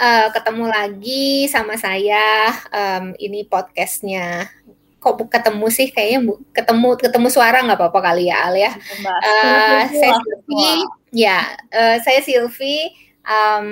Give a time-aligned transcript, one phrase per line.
[0.00, 2.52] uh, ketemu lagi sama saya.
[2.72, 4.48] Um, ini podcastnya.
[5.00, 5.92] Kok ketemu sih?
[5.92, 8.72] Kayaknya bu, ketemu ketemu suara nggak apa-apa kali ya Al ya.
[9.04, 10.68] Uh, saya Silvi.
[11.12, 11.38] Ya,
[11.72, 12.92] uh, saya Silvi.
[13.24, 13.68] Um,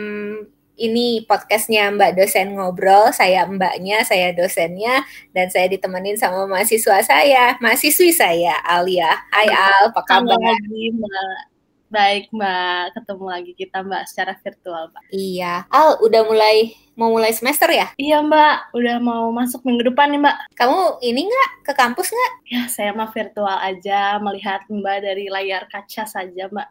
[0.81, 3.13] ini podcastnya Mbak dosen ngobrol.
[3.13, 9.13] Saya mbaknya, saya dosennya, dan saya ditemenin sama mahasiswa saya, mahasiswi saya Alia.
[9.31, 10.41] Hai Al, apa kabar?
[10.41, 11.52] Lagi, Mbak.
[11.93, 15.03] Baik Mbak, ketemu lagi kita Mbak secara virtual Mbak.
[15.13, 17.93] Iya, Al udah mulai mau mulai semester ya?
[18.01, 20.57] Iya Mbak, udah mau masuk minggu depan nih Mbak.
[20.57, 22.33] Kamu ini nggak ke kampus nggak?
[22.49, 26.69] Ya saya mah virtual aja, melihat Mbak dari layar kaca saja Mbak.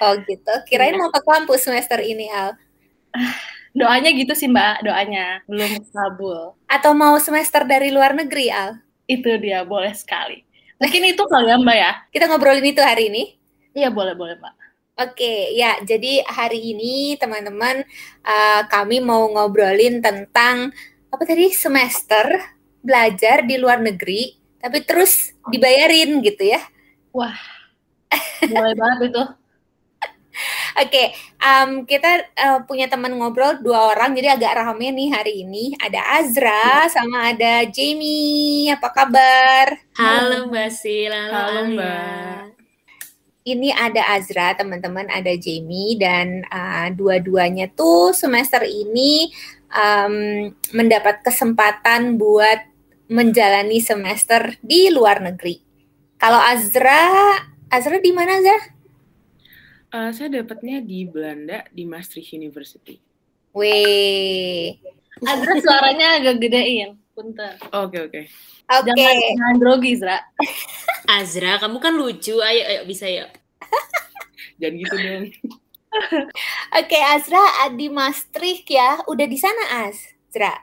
[0.00, 1.04] Oh gitu, kirain ya.
[1.04, 2.56] mau ke kampus semester ini Al.
[3.76, 6.56] Doanya gitu sih Mbak, doanya belum kabul.
[6.64, 8.80] Atau mau semester dari luar negeri Al?
[9.04, 10.48] Itu dia, boleh sekali.
[10.80, 11.92] Mungkin itu kali ya Mbak ya?
[12.08, 13.36] Kita ngobrolin itu hari ini?
[13.76, 14.61] Iya boleh boleh Mbak.
[14.92, 15.80] Oke, ya.
[15.80, 17.80] Jadi hari ini teman-teman
[18.28, 20.68] uh, kami mau ngobrolin tentang
[21.08, 22.28] apa tadi semester
[22.84, 26.60] belajar di luar negeri, tapi terus dibayarin gitu ya.
[27.16, 27.36] Wah,
[28.44, 29.24] mulai banget itu.
[30.82, 31.06] Oke, okay,
[31.40, 35.72] um, kita uh, punya teman ngobrol dua orang, jadi agak rame nih hari ini.
[35.80, 38.68] Ada Azra sama ada Jamie.
[38.68, 39.72] Apa kabar?
[39.96, 41.32] Halo Mbak Sila.
[41.32, 42.61] Halo Mbak
[43.42, 49.34] ini ada Azra, teman-teman, ada Jamie, dan uh, dua-duanya tuh semester ini
[49.74, 52.62] um, mendapat kesempatan buat
[53.10, 55.58] menjalani semester di luar negeri.
[56.22, 57.34] Kalau Azra,
[57.66, 58.58] Azra di mana Azra?
[59.92, 62.96] Uh, saya dapatnya di Belanda di Maastricht University.
[63.52, 64.78] Weh.
[65.26, 67.01] Azra suaranya agak gedein.
[67.12, 67.54] Punten.
[67.70, 68.10] Oke okay, oke.
[68.10, 68.24] Okay.
[68.72, 68.88] Oke.
[68.88, 69.04] Okay.
[69.04, 70.18] Jangan, jangan grogi, Zra.
[71.20, 72.40] Azra, kamu kan lucu.
[72.40, 73.28] Ayo, ayo bisa ya.
[74.60, 75.26] Jangan gitu dong.
[76.80, 79.04] Oke, okay, Azra di Maastricht ya.
[79.04, 80.56] Udah di sana, Azra.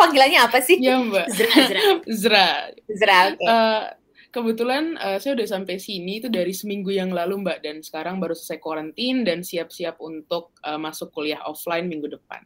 [0.00, 0.80] Panggilannya apa sih?
[0.80, 1.26] Ya, Mbak.
[1.36, 1.52] Zra.
[1.52, 1.82] Zra.
[2.08, 2.48] Zra.
[2.88, 3.36] Zra, oke.
[3.36, 3.44] Okay.
[3.44, 3.84] Uh, eh,
[4.32, 7.58] kebetulan uh, saya udah sampai sini itu dari seminggu yang lalu, Mbak.
[7.60, 12.40] Dan sekarang baru selesai karantin dan siap-siap untuk uh, masuk kuliah offline minggu depan.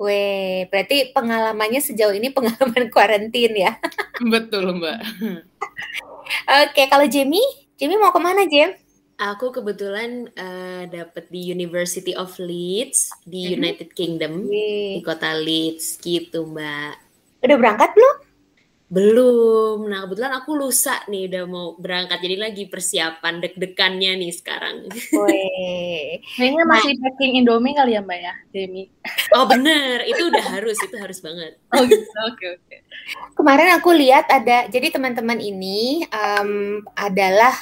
[0.00, 3.76] Weh, berarti pengalamannya sejauh ini pengalaman kuarantin ya?
[4.16, 4.98] Betul, Mbak.
[6.64, 7.44] Oke, kalau Jamie,
[7.76, 8.72] Jamie mau ke mana, Jam?
[9.20, 13.52] Aku kebetulan uh, dapet di University of Leeds di.
[13.52, 14.96] United Kingdom Wee.
[14.96, 16.92] di kota Leeds gitu, Mbak.
[17.44, 18.16] Udah berangkat belum?
[18.90, 19.86] Belum.
[19.86, 22.18] Nah, kebetulan aku lusa nih udah mau berangkat.
[22.18, 24.90] Jadi lagi persiapan deg-degannya nih sekarang.
[26.34, 27.06] Kayaknya masih nah.
[27.06, 28.90] packing Indomie kali ya, Mbak ya, Demi.
[29.30, 30.02] Oh, bener.
[30.10, 31.54] Itu udah harus, itu harus banget.
[31.70, 32.02] Oh, gitu.
[32.26, 32.76] Oke, oke.
[33.38, 37.54] Kemarin aku lihat ada jadi teman-teman ini um, adalah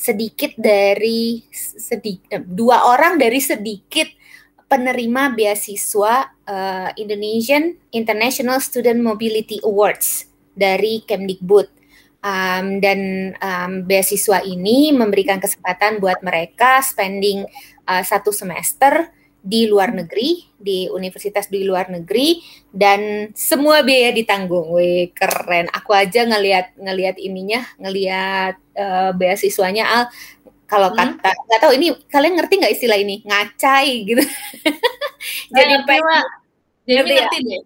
[0.00, 4.08] sedikit dari sedikit dua orang dari sedikit
[4.64, 11.82] penerima beasiswa uh, Indonesian International Student Mobility Awards dari Kemdikbud.
[12.20, 17.48] Um, dan um, beasiswa ini memberikan kesempatan buat mereka spending
[17.88, 19.08] uh, satu semester
[19.40, 24.68] di luar negeri, di universitas di luar negeri dan semua biaya ditanggung.
[24.76, 25.72] Wih, keren.
[25.72, 30.02] Aku aja ngelihat ngelihat ininya, ngelihat uh, beasiswanya Al
[30.70, 31.18] kalau hmm.
[31.18, 34.22] kata nggak tahu ini kalian ngerti nggak istilah ini ngacai gitu.
[35.50, 36.24] Jadi pengen
[36.86, 37.46] Jadi ngerti, ngerti ya?
[37.48, 37.62] deh.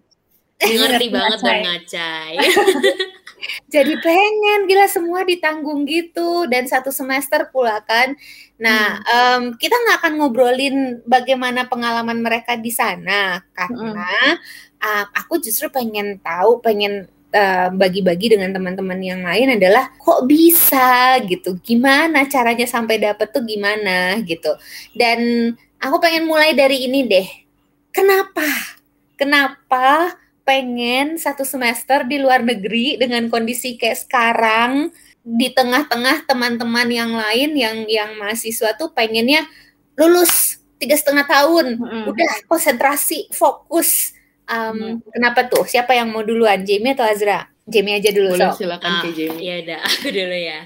[0.73, 2.35] Ngerti banget dong ngacai.
[3.69, 8.17] jadi pengen gila semua ditanggung gitu dan satu semester pula kan
[8.57, 9.11] nah hmm.
[9.15, 14.81] um, kita nggak akan ngobrolin bagaimana pengalaman mereka di sana karena hmm.
[14.81, 17.11] uh, aku justru pengen tahu pengen
[17.75, 23.43] bagi-bagi uh, dengan teman-teman yang lain adalah kok bisa gitu gimana caranya sampai dapet tuh
[23.43, 24.55] gimana gitu
[24.95, 25.51] dan
[25.83, 27.27] aku pengen mulai dari ini deh
[27.91, 28.47] kenapa
[29.19, 34.93] kenapa pengen satu semester di luar negeri dengan kondisi kayak sekarang
[35.25, 39.49] di tengah-tengah teman-teman yang lain yang yang mahasiswa tuh pengennya
[39.97, 42.05] lulus tiga setengah tahun mm-hmm.
[42.13, 44.13] udah konsentrasi fokus
[44.45, 45.09] um, mm.
[45.17, 48.61] kenapa tuh siapa yang mau duluan Jamie atau Azra Jamie aja dulu Boleh, so.
[48.61, 50.61] silakan ah, Jamie ya udah aku dulu ya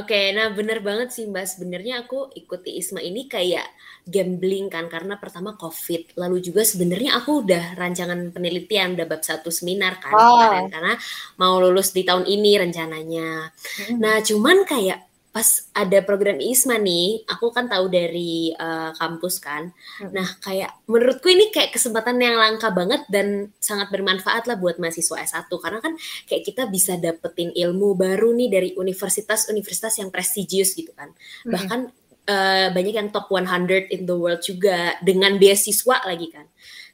[0.00, 3.68] oke nah bener banget sih mbak sebenarnya aku ikuti Isma ini kayak
[4.08, 9.52] gambling kan karena pertama covid lalu juga sebenarnya aku udah rancangan penelitian udah bab satu
[9.52, 10.40] seminar kan oh.
[10.40, 10.94] kemarin karena
[11.36, 14.00] mau lulus di tahun ini rencananya hmm.
[14.00, 19.70] nah cuman kayak pas ada program ISMA nih, aku kan tahu dari uh, kampus kan.
[20.00, 20.10] Hmm.
[20.10, 25.20] Nah, kayak menurutku ini kayak kesempatan yang langka banget dan sangat bermanfaat lah buat mahasiswa
[25.20, 25.94] S1 karena kan
[26.26, 31.12] kayak kita bisa dapetin ilmu baru nih dari universitas-universitas yang prestigious gitu kan.
[31.44, 31.52] Hmm.
[31.54, 31.80] Bahkan
[32.28, 36.46] uh, banyak yang top 100 in the world juga dengan beasiswa lagi kan.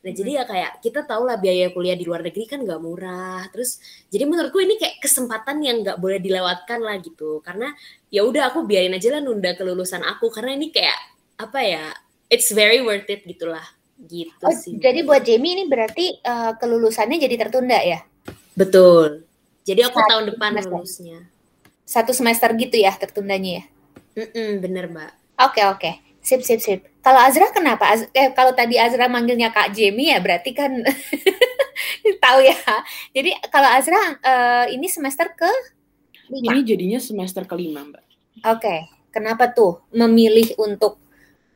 [0.04, 3.48] Nah jadi ya kayak kita tahu lah biaya kuliah di luar negeri kan nggak murah.
[3.48, 3.80] Terus
[4.12, 7.40] jadi menurutku ini kayak kesempatan yang nggak boleh dilewatkan lah gitu.
[7.40, 7.72] Karena
[8.12, 10.98] ya udah aku biarin aja lah nunda kelulusan aku karena ini kayak
[11.40, 11.84] apa ya?
[12.28, 13.64] It's very worth it gitulah
[14.04, 14.76] gitu Oh, sih.
[14.76, 18.04] jadi buat Jamie ini berarti eh, kelulusannya jadi tertunda ya?
[18.52, 19.24] Betul.
[19.64, 20.76] Jadi aku Satu tahun depan semester.
[20.76, 21.18] lulusnya.
[21.88, 23.64] Satu semester gitu ya tertundanya ya?
[24.20, 25.12] Mm-mm, bener mbak.
[25.40, 25.90] Oke oke,
[26.24, 26.80] sip sip sip.
[27.04, 27.84] Kalau Azra kenapa?
[27.92, 30.72] Az- eh, kalau tadi Azra manggilnya Kak Jamie ya berarti kan
[32.24, 32.56] tahu ya.
[33.12, 35.50] Jadi kalau Azra eh, ini semester ke
[36.32, 36.56] lima.
[36.56, 38.04] Ini jadinya semester kelima, Mbak.
[38.48, 40.96] Oke, kenapa tuh memilih untuk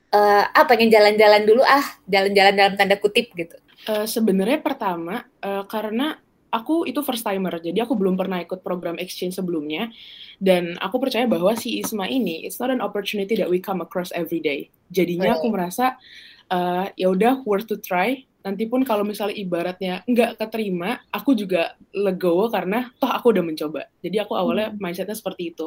[0.09, 3.57] eh ah pengen jalan-jalan dulu ah, jalan-jalan dalam tanda kutip gitu.
[3.89, 6.21] Eh, sebenarnya pertama eh, karena
[6.53, 9.89] aku itu first timer, jadi aku belum pernah ikut program exchange sebelumnya,
[10.37, 14.13] dan aku percaya bahwa si Isma ini it's not an opportunity that we come across
[14.13, 14.69] every day.
[14.93, 15.97] Jadinya aku merasa
[16.53, 18.28] eh, ya udah worth to try.
[18.39, 23.91] Nanti pun kalau misalnya ibaratnya nggak keterima, aku juga legowo karena toh aku udah mencoba.
[23.99, 25.67] Jadi aku awalnya mindsetnya seperti itu.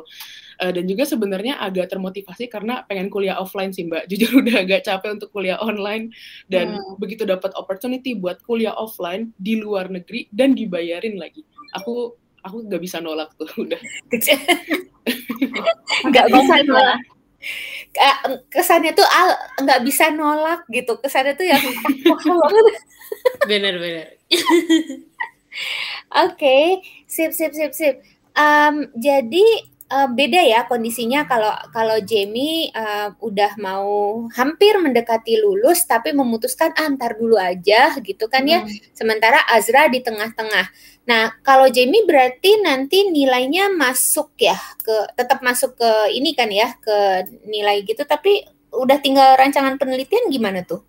[0.64, 4.04] Eh, dan juga sebenarnya agak termotivasi karena pengen kuliah offline sih Mbak.
[4.10, 6.16] Jujur udah agak capek untuk kuliah online
[6.48, 11.44] dan begitu dapat opportunity buat kuliah offline di luar negeri dan dibayarin lagi.
[11.76, 13.82] Aku aku nggak bisa nolak tuh udah.
[16.08, 17.00] nggak bisa nolak.
[17.92, 20.96] Ka- Kesannya tuh al nggak bisa nolak gitu.
[21.00, 21.60] Kesannya tuh yang.
[23.50, 24.16] Bener-bener.
[26.28, 27.96] Oke, sip sip sip sip.
[28.32, 35.84] Em, jadi eh, beda ya kondisinya kalau kalau Jamie eh, udah mau hampir mendekati lulus
[35.84, 38.64] tapi memutuskan ah, ntar dulu aja gitu kan ya.
[38.96, 40.72] Sementara Azra di tengah-tengah.
[41.12, 46.72] Nah, kalau Jamie berarti nanti nilainya masuk ya ke tetap masuk ke ini kan ya
[46.80, 50.82] ke nilai gitu tapi udah tinggal rancangan penelitian gimana tuh?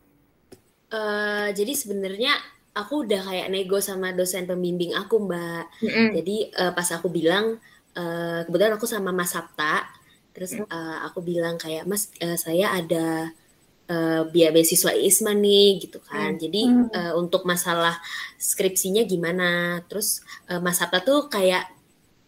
[0.93, 2.37] Eh, jadi sebenarnya
[2.77, 5.67] aku udah kayak nego sama dosen pembimbing aku mbak.
[5.81, 6.09] Mm-mm.
[6.21, 7.59] Jadi eh, pas aku bilang
[7.97, 9.89] eh, kebetulan aku sama Mas Sabta,
[10.33, 13.33] terus eh, aku bilang kayak Mas eh, saya ada
[14.33, 16.41] biaya beasiswa ISMA nih gitu kan.
[16.41, 16.65] Jadi
[16.97, 18.01] eh, untuk masalah
[18.41, 19.81] skripsinya gimana?
[19.85, 21.69] Terus eh, Mas Sabta tuh kayak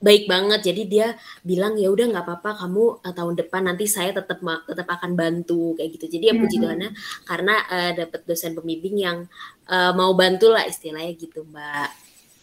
[0.04, 0.60] baik banget.
[0.60, 4.88] Jadi dia bilang ya udah nggak apa-apa kamu eh, tahun depan nanti saya tetap tetap
[4.92, 6.20] akan bantu kayak gitu.
[6.20, 6.90] Jadi ya puji Tuhannya
[7.24, 9.18] karena eh, dapat dosen pembimbing yang
[9.64, 11.88] eh, mau bantu lah istilahnya gitu Mbak.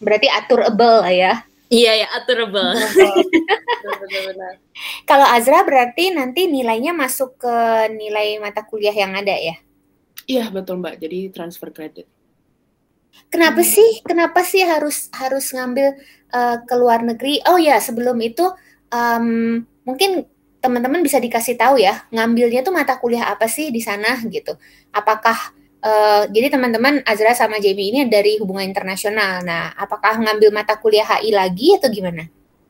[0.02, 1.34] Berarti aturable lah ya.
[1.72, 2.76] Iya ya aturable.
[3.80, 4.60] Benar-benar.
[5.08, 7.56] Kalau Azra berarti nanti nilainya masuk ke
[7.96, 9.56] nilai mata kuliah yang ada ya?
[10.28, 11.00] Iya betul Mbak.
[11.00, 12.04] Jadi transfer credit.
[13.32, 14.04] Kenapa sih?
[14.04, 15.96] Kenapa sih harus harus ngambil
[16.28, 17.40] eh, ke luar negeri?
[17.48, 18.44] Oh ya, sebelum itu
[18.92, 20.28] em, mungkin
[20.60, 24.54] teman-teman bisa dikasih tahu ya, ngambilnya tuh mata kuliah apa sih di sana gitu?
[24.92, 25.56] Apakah
[25.88, 29.42] eh, jadi teman-teman Azra sama Jamie ini dari hubungan internasional.
[29.44, 32.22] Nah, apakah ngambil mata kuliah HI lagi atau gimana?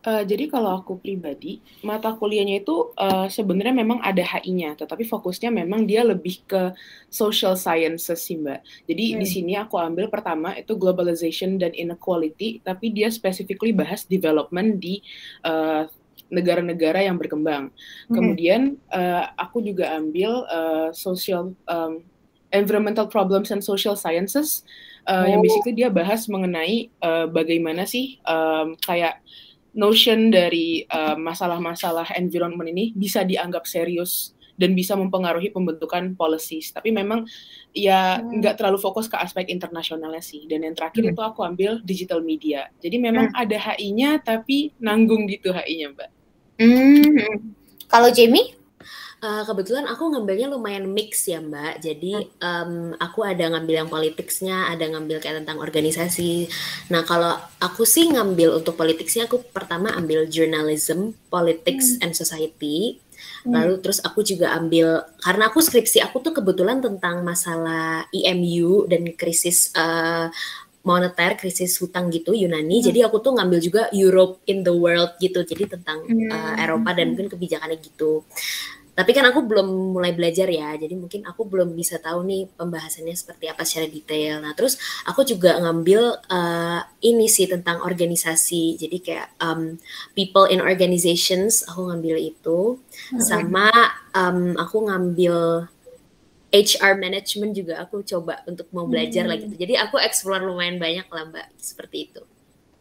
[0.03, 5.55] Eh, jadi kalau aku pribadi, mata kuliahnya itu eh, sebenarnya memang ada HI-nya, tetapi fokusnya
[5.55, 6.75] memang dia lebih ke
[7.06, 8.61] social sciences sih Mbak.
[8.91, 9.31] Jadi di Hmm.
[9.31, 14.99] sini aku ambil pertama itu globalization dan inequality, tapi dia specifically bahas development di
[15.47, 15.87] eh,
[16.35, 17.71] negara-negara yang berkembang.
[18.11, 22.02] Kemudian eh, aku juga ambil eh, social um,
[22.52, 24.62] environmental problems and social sciences,
[25.09, 25.44] yang Oh.
[25.44, 29.18] basically dia bahas mengenai eh, bagaimana sih em, kayak
[29.73, 36.68] notion dari uh, masalah-masalah environment ini bisa dianggap serius dan bisa mempengaruhi pembentukan policies.
[36.76, 37.25] Tapi memang
[37.73, 38.37] ya Hmm.
[38.37, 40.44] nggak terlalu fokus ke aspek internasionalnya sih.
[40.44, 41.16] Dan yang terakhir Hmm.
[41.16, 42.68] itu aku ambil digital media.
[42.85, 46.11] Jadi memang ada HI-nya tapi nanggung gitu HI-nya, Mbak.
[46.61, 47.49] Hmm.
[47.88, 48.52] Kalau Jamie?
[49.23, 51.79] Eh, kebetulan aku ngambilnya lumayan mix ya Mbak.
[51.79, 56.50] Jadi em, aku ada ngambil yang politicsnya, ada ngambil kayak tentang organisasi.
[56.91, 62.99] Nah kalau aku sih ngambil untuk politicsnya, aku pertama ambil journalism, politics and society.
[63.47, 69.07] Lalu terus aku juga ambil karena aku skripsi aku tuh kebetulan tentang masalah IMU dan
[69.14, 70.26] krisis eh,
[70.83, 72.83] moneter, krisis hutang gitu Yunani.
[72.83, 75.47] Jadi aku tuh ngambil juga Europe in the world gitu.
[75.47, 76.59] Jadi tentang Hmm.
[76.59, 78.26] Eropa dan mungkin kebijakannya gitu.
[79.02, 83.18] Tapi kan aku belum mulai belajar ya, jadi mungkin aku belum bisa tahu nih pembahasannya
[83.18, 84.38] seperti apa secara detail.
[84.38, 86.80] Nah, terus aku juga ngambil eh,
[87.11, 89.75] ini sih tentang organisasi, jadi kayak um,
[90.14, 92.78] people in organizations, aku ngambil itu,
[93.18, 93.75] sama
[94.14, 95.66] um, aku ngambil
[96.54, 99.59] HR management juga aku coba untuk mau belajar lah gitu.
[99.59, 102.23] Jadi aku explore lumayan banyak lah mbak, seperti itu.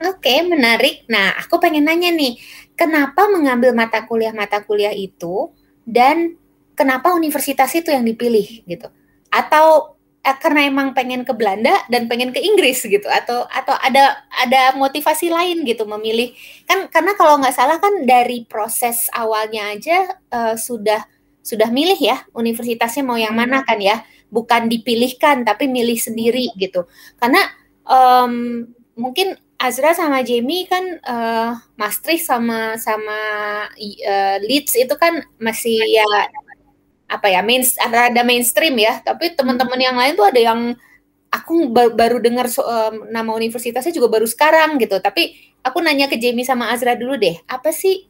[0.02, 1.10] Oke, menarik.
[1.10, 2.38] Nah, aku pengen nanya nih,
[2.78, 5.50] kenapa mengambil mata kuliah-mata kuliah itu
[5.86, 6.38] dan
[6.78, 8.88] kenapa universitas itu yang dipilih gitu?
[9.30, 13.06] Atau eh, karena emang pengen ke Belanda dan pengen ke Inggris gitu?
[13.06, 16.34] Atau atau ada ada motivasi lain gitu memilih?
[16.66, 19.98] Kan karena kalau nggak salah kan dari proses awalnya aja
[20.34, 21.06] uh, sudah
[21.42, 24.02] sudah milih ya universitasnya mau yang mana kan ya?
[24.32, 26.88] Bukan dipilihkan tapi milih sendiri gitu.
[27.20, 27.42] Karena
[27.84, 28.64] um,
[28.96, 33.20] mungkin Azra sama Jamie kan uh, Maastricht sama sama
[33.78, 36.02] uh, Leeds itu kan masih ya
[37.06, 38.98] apa ya main ada mainstream ya.
[39.06, 40.74] Tapi teman-teman yang lain tuh ada yang
[41.30, 44.98] aku baru dengar so, um, nama universitasnya juga baru sekarang gitu.
[44.98, 48.10] Tapi aku nanya ke Jamie sama Azra dulu deh apa sih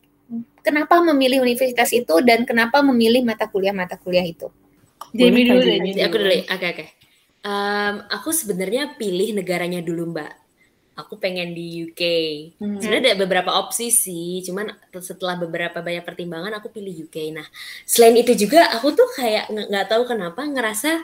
[0.64, 4.48] kenapa memilih universitas itu dan kenapa memilih mata kuliah mata kuliah itu?
[5.12, 6.64] Jamie dulu deh aku dulu oke oke.
[6.64, 6.88] Okay.
[7.44, 10.32] um, aku sebenarnya pilih negaranya dulu mbak
[11.02, 12.02] aku pengen di UK.
[12.62, 12.78] Hmm.
[12.78, 17.34] Sebenarnya ada beberapa opsi sih, cuman setelah beberapa banyak pertimbangan aku pilih UK.
[17.34, 17.48] Nah,
[17.84, 21.02] selain itu juga aku tuh kayak nggak tahu kenapa ngerasa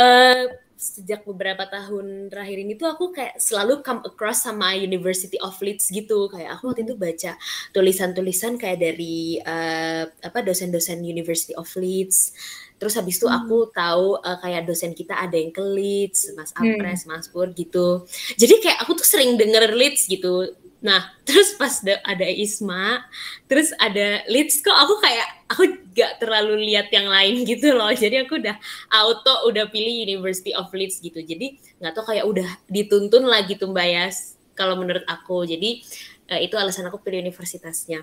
[0.00, 0.44] uh,
[0.82, 5.86] sejak beberapa tahun terakhir ini tuh aku kayak selalu come across sama University of Leeds
[5.94, 7.38] gitu kayak aku waktu itu baca
[7.70, 12.34] tulisan-tulisan kayak dari uh, apa dosen-dosen University of Leeds
[12.82, 13.78] Terus habis itu aku hmm.
[13.78, 16.66] tahu uh, kayak dosen kita ada yang ke Leeds, Mas hmm.
[16.66, 17.14] Apres, hmm.
[17.14, 18.02] Mas Pur gitu.
[18.34, 20.50] Jadi kayak aku tuh sering denger Leeds gitu.
[20.82, 23.06] Nah, terus pas ada Isma,
[23.46, 25.62] terus ada Leeds kok aku kayak aku
[25.94, 27.94] gak terlalu lihat yang lain gitu loh.
[27.94, 28.58] Jadi aku udah
[28.90, 31.22] auto udah pilih University of Leeds gitu.
[31.22, 35.46] Jadi nggak tahu kayak udah dituntun lagi tuh Mbak Yas kalau menurut aku.
[35.46, 35.86] Jadi
[36.34, 38.02] uh, itu alasan aku pilih universitasnya.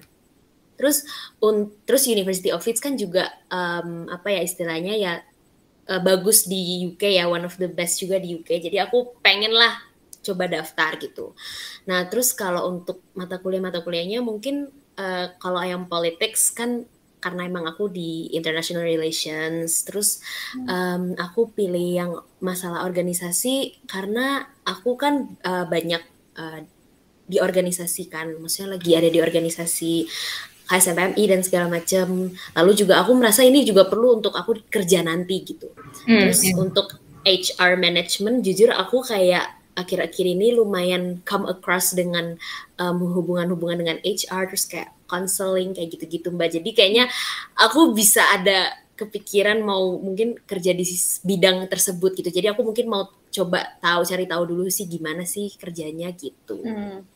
[0.79, 1.03] Terus
[1.43, 5.13] un, terus University of Leeds kan juga um, apa ya istilahnya ya
[5.91, 8.63] uh, bagus di UK ya one of the best juga di UK.
[8.63, 9.75] Jadi aku pengen lah
[10.23, 11.35] coba daftar gitu.
[11.91, 16.87] Nah terus kalau untuk mata kuliah mata kuliahnya mungkin uh, kalau yang politics kan
[17.19, 20.23] karena emang aku di international relations terus
[20.55, 25.99] um, aku pilih yang masalah organisasi karena aku kan uh, banyak
[26.39, 26.63] uh,
[27.27, 30.07] diorganisasikan maksudnya lagi ada di organisasi
[30.69, 32.29] HSMPMI dan segala macam.
[32.29, 35.73] Lalu juga aku merasa ini juga perlu untuk aku kerja nanti gitu.
[36.05, 36.29] Hmm.
[36.29, 36.61] Terus hmm.
[36.61, 36.87] untuk
[37.25, 42.35] HR management jujur aku kayak akhir-akhir ini lumayan come across dengan
[42.77, 46.61] um, hubungan-hubungan dengan HR terus kayak counseling kayak gitu-gitu Mbak.
[46.61, 47.05] Jadi kayaknya
[47.55, 50.83] aku bisa ada kepikiran mau mungkin kerja di
[51.23, 52.29] bidang tersebut gitu.
[52.29, 56.59] Jadi aku mungkin mau coba tahu cari tahu dulu sih gimana sih kerjanya gitu.
[56.59, 57.07] Hmm.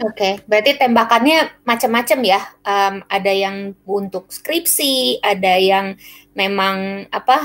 [0.00, 2.40] Oke, okay, berarti tembakannya macam-macam ya.
[2.64, 5.96] Um, ada yang untuk skripsi, ada yang
[6.32, 7.44] memang apa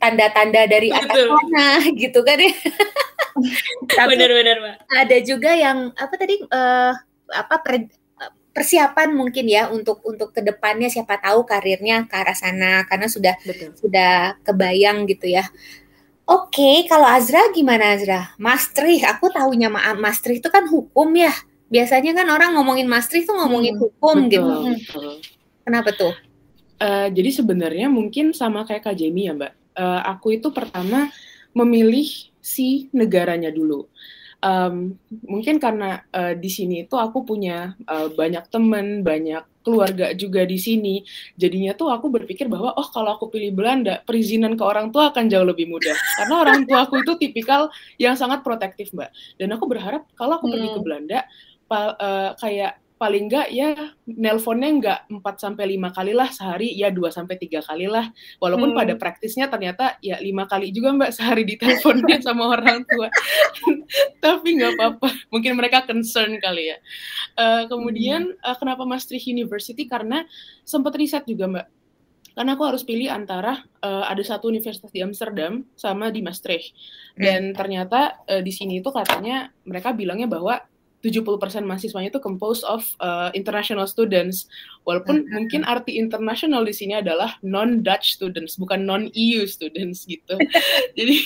[0.00, 2.54] tanda-tanda dari atas sana gitu kan ya.
[4.10, 4.76] Benar-benar, Pak.
[4.88, 6.92] Ada juga yang apa tadi uh,
[7.30, 7.86] apa per,
[8.50, 13.34] persiapan mungkin ya untuk untuk ke depannya siapa tahu karirnya ke arah sana karena sudah
[13.44, 13.76] Betul.
[13.76, 15.44] sudah kebayang gitu ya.
[16.30, 18.30] Oke, okay, kalau Azra gimana Azra?
[18.38, 19.66] Maastricht, aku tahunya
[19.98, 21.34] Maastricht itu kan hukum ya
[21.70, 24.54] biasanya kan orang ngomongin Maastricht tuh ngomongin hmm, hukum betul, gitu.
[24.74, 25.14] Betul.
[25.62, 26.14] Kenapa tuh?
[26.80, 29.52] Uh, jadi sebenarnya mungkin sama kayak Kak Jamie ya Mbak.
[29.78, 31.08] Uh, aku itu pertama
[31.54, 32.10] memilih
[32.42, 33.86] si negaranya dulu.
[34.40, 34.96] Um,
[35.28, 40.56] mungkin karena uh, di sini itu aku punya uh, banyak teman, banyak keluarga juga di
[40.56, 41.04] sini.
[41.36, 45.28] Jadinya tuh aku berpikir bahwa oh kalau aku pilih Belanda, perizinan ke orang tua akan
[45.28, 45.92] jauh lebih mudah.
[45.92, 47.68] Karena orang tua aku itu tipikal
[48.00, 49.12] yang sangat protektif, Mbak.
[49.36, 50.54] Dan aku berharap kalau aku hmm.
[50.56, 50.86] pergi ke hmm.
[50.88, 51.18] Belanda,
[51.70, 53.72] pa, uh, kayak paling enggak ya
[54.04, 58.12] nelponnya enggak 4 sampai 5 kali lah sehari ya 2 sampai 3 kali lah.
[58.36, 58.76] Walaupun hmm.
[58.76, 63.08] pada praktisnya ternyata ya 5 kali juga Mbak sehari diteleponnya sama orang tua.
[64.24, 66.76] Tapi nggak apa-apa mungkin mereka concern kali ya.
[67.40, 69.88] Uh, kemudian uh, kenapa Maastricht University?
[69.88, 70.20] Karena
[70.68, 71.66] sempat riset juga Mbak.
[72.36, 76.76] Karena aku harus pilih antara uh, ada satu universitas di Amsterdam sama di Maastricht.
[77.16, 77.56] Dan hmm.
[77.56, 80.60] ternyata uh, di sini itu katanya mereka bilangnya bahwa
[81.00, 84.44] 70% mahasiswanya itu composed of uh, international students.
[84.84, 85.32] Walaupun uh-huh.
[85.32, 90.36] mungkin arti international di sini adalah non-Dutch students, bukan non-EU students gitu.
[90.98, 91.16] jadi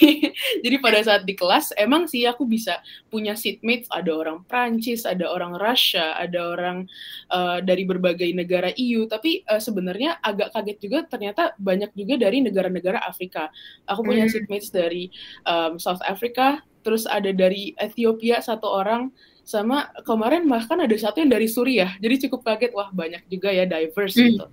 [0.63, 2.79] jadi pada saat di kelas emang sih aku bisa
[3.11, 6.87] punya seatmates, ada orang Prancis, ada orang Russia, ada orang
[7.35, 12.47] uh, dari berbagai negara EU, tapi uh, sebenarnya agak kaget juga ternyata banyak juga dari
[12.47, 13.51] negara-negara Afrika.
[13.91, 14.39] Aku punya uh-huh.
[14.39, 15.11] seatmates dari
[15.47, 19.11] um, South Africa, terus ada dari Ethiopia satu orang
[19.45, 23.69] sama kemarin bahkan ada satu yang dari Suriah jadi cukup kaget wah banyak juga ya
[23.69, 24.25] diverse mm.
[24.35, 24.47] gitu.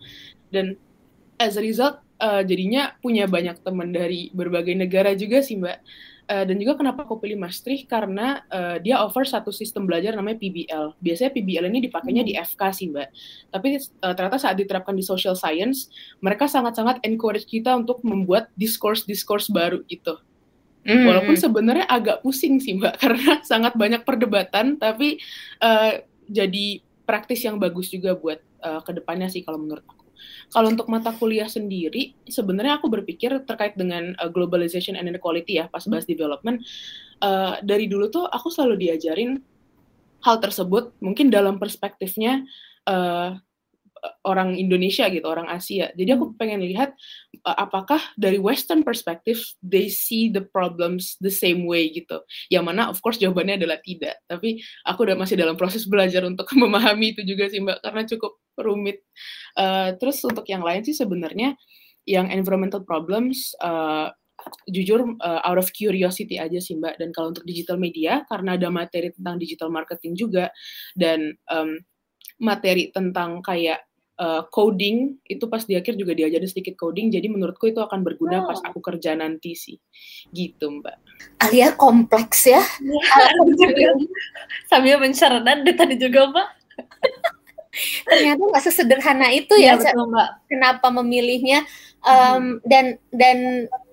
[0.52, 0.76] Dan
[1.40, 5.82] as a result uh, jadinya punya banyak teman dari berbagai negara juga sih mbak.
[6.32, 7.90] Uh, dan juga kenapa aku pilih Maastricht?
[7.90, 12.62] Karena uh, dia offer satu sistem belajar namanya PBL biasanya PBL ini dipakainya di FK
[12.72, 13.10] sih mbak.
[13.50, 15.90] Tapi uh, ternyata saat diterapkan di social science
[16.22, 20.16] mereka sangat-sangat encourage kita untuk membuat discourse discourse baru gitu
[20.82, 21.06] Mm.
[21.06, 25.22] Walaupun sebenarnya agak pusing sih Mbak karena sangat banyak perdebatan tapi
[25.62, 30.02] uh, jadi praktis yang bagus juga buat uh, ke depannya sih kalau menurut aku.
[30.54, 35.66] Kalau untuk mata kuliah sendiri, sebenarnya aku berpikir terkait dengan uh, globalization and inequality ya,
[35.72, 36.62] pas bahas development,
[37.26, 39.42] uh, dari dulu tuh aku selalu diajarin
[40.22, 42.46] hal tersebut, mungkin dalam perspektifnya
[42.86, 43.34] uh,
[44.26, 45.94] orang Indonesia gitu, orang Asia.
[45.94, 46.38] Jadi aku hmm.
[46.38, 46.94] pengen lihat
[47.46, 52.22] uh, apakah dari Western perspective they see the problems the same way gitu.
[52.50, 54.22] Yang mana of course jawabannya adalah tidak.
[54.26, 58.32] Tapi aku udah masih dalam proses belajar untuk memahami itu juga sih Mbak karena cukup
[58.58, 59.06] rumit.
[59.58, 61.58] Uh, terus untuk yang lain sih sebenarnya
[62.10, 64.10] yang environmental problems uh,
[64.66, 66.98] jujur uh, out of curiosity aja sih Mbak.
[66.98, 70.50] Dan kalau untuk digital media karena ada materi tentang digital marketing juga
[70.98, 71.78] dan um,
[72.42, 73.86] materi tentang kayak
[74.22, 78.46] uh, coding itu pas di akhir juga diajarin sedikit coding jadi menurutku itu akan berguna
[78.46, 78.54] oh.
[78.54, 79.82] pas aku kerja nanti sih
[80.30, 81.02] gitu mbak
[81.42, 82.62] Alia kompleks ya,
[84.72, 86.48] sambil mencerna dari tadi juga mbak
[88.10, 90.30] ternyata nggak sesederhana itu ya, ya betul, mbak.
[90.50, 91.66] kenapa memilihnya
[92.06, 92.48] um, hmm.
[92.68, 93.38] dan dan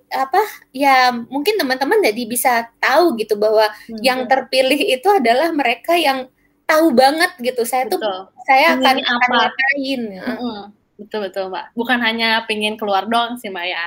[0.08, 0.40] apa
[0.72, 4.00] ya mungkin teman-teman jadi bisa tahu gitu bahwa hmm.
[4.00, 6.32] yang terpilih itu adalah mereka yang
[6.68, 8.04] tahu banget gitu saya betul.
[8.04, 10.60] tuh saya akan akan ngapain mm-hmm.
[11.00, 13.86] betul betul mbak bukan hanya pengen keluar doang sih mbak ya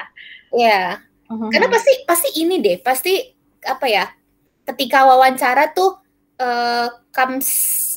[0.49, 0.81] ya
[1.29, 1.49] mm-hmm.
[1.53, 3.21] karena pasti pasti ini deh pasti
[3.61, 4.09] apa ya
[4.65, 6.01] ketika wawancara tuh
[6.41, 7.47] uh, comes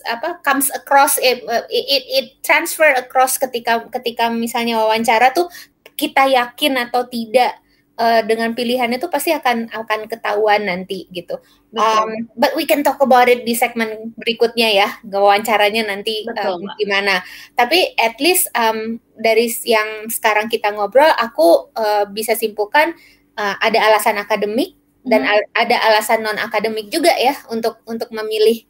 [0.05, 1.41] apa comes across it,
[1.73, 5.49] it it transfer across ketika ketika misalnya wawancara tuh
[5.97, 7.57] kita yakin atau tidak
[7.99, 11.39] uh, dengan pilihan itu pasti akan akan ketahuan nanti gitu.
[11.75, 17.23] Um, but we can talk about it di segmen berikutnya ya, wawancaranya nanti um, gimana.
[17.59, 22.95] Tapi at least um, dari yang sekarang kita ngobrol, aku uh, bisa simpulkan
[23.35, 25.51] uh, ada alasan akademik dan hmm.
[25.53, 28.65] ada alasan non akademik juga ya untuk untuk memilih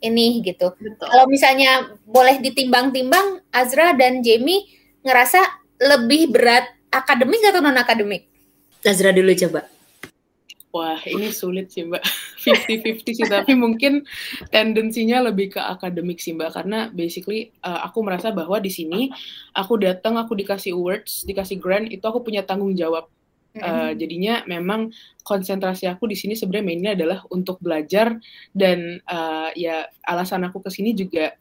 [0.00, 0.72] ini gitu.
[1.00, 4.64] Kalau misalnya boleh ditimbang-timbang, Azra dan Jamie
[5.04, 5.40] ngerasa
[5.80, 8.29] lebih berat akademik atau non akademik?
[8.84, 9.68] Azra dulu coba.
[10.70, 12.02] Wah, ini sulit sih Mbak.
[12.46, 14.06] 50-50 sih, tapi mungkin
[14.54, 16.50] tendensinya lebih ke akademik sih Mbak.
[16.54, 19.10] Karena basically uh, aku merasa bahwa di sini
[19.50, 23.10] aku datang, aku dikasih awards, dikasih grant, itu aku punya tanggung jawab.
[23.50, 24.94] Uh, jadinya memang
[25.26, 28.14] konsentrasi aku di sini sebenarnya mainnya adalah untuk belajar
[28.54, 31.34] dan uh, ya alasan aku ke sini juga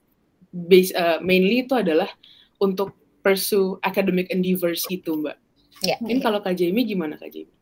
[0.49, 2.09] base uh, mainly itu adalah
[2.57, 5.37] untuk pursue academic endeavors gitu Mbak.
[5.79, 5.95] Ya.
[6.03, 7.55] Mungkin kalau Kak Jamie gimana Kak Jamie?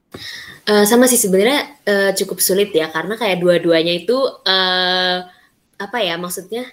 [0.67, 4.15] Uh, sama sih sebenarnya uh, cukup sulit ya karena kayak dua-duanya itu
[4.47, 5.17] uh,
[5.77, 6.65] apa ya maksudnya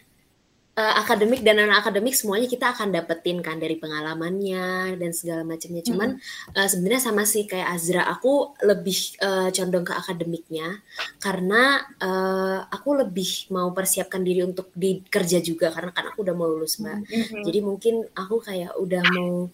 [0.75, 5.83] uh, akademik dan non akademik semuanya kita akan dapetin kan dari pengalamannya dan segala macamnya.
[5.87, 6.55] Cuman hmm.
[6.59, 10.83] uh, sebenarnya sama sih kayak Azra, aku lebih uh, condong ke akademiknya
[11.23, 16.35] karena uh, aku lebih mau persiapkan diri untuk di kerja juga karena kan aku udah
[16.35, 17.07] mau lulus mbak.
[17.07, 17.43] Hmm.
[17.47, 19.49] Jadi mungkin aku kayak udah mau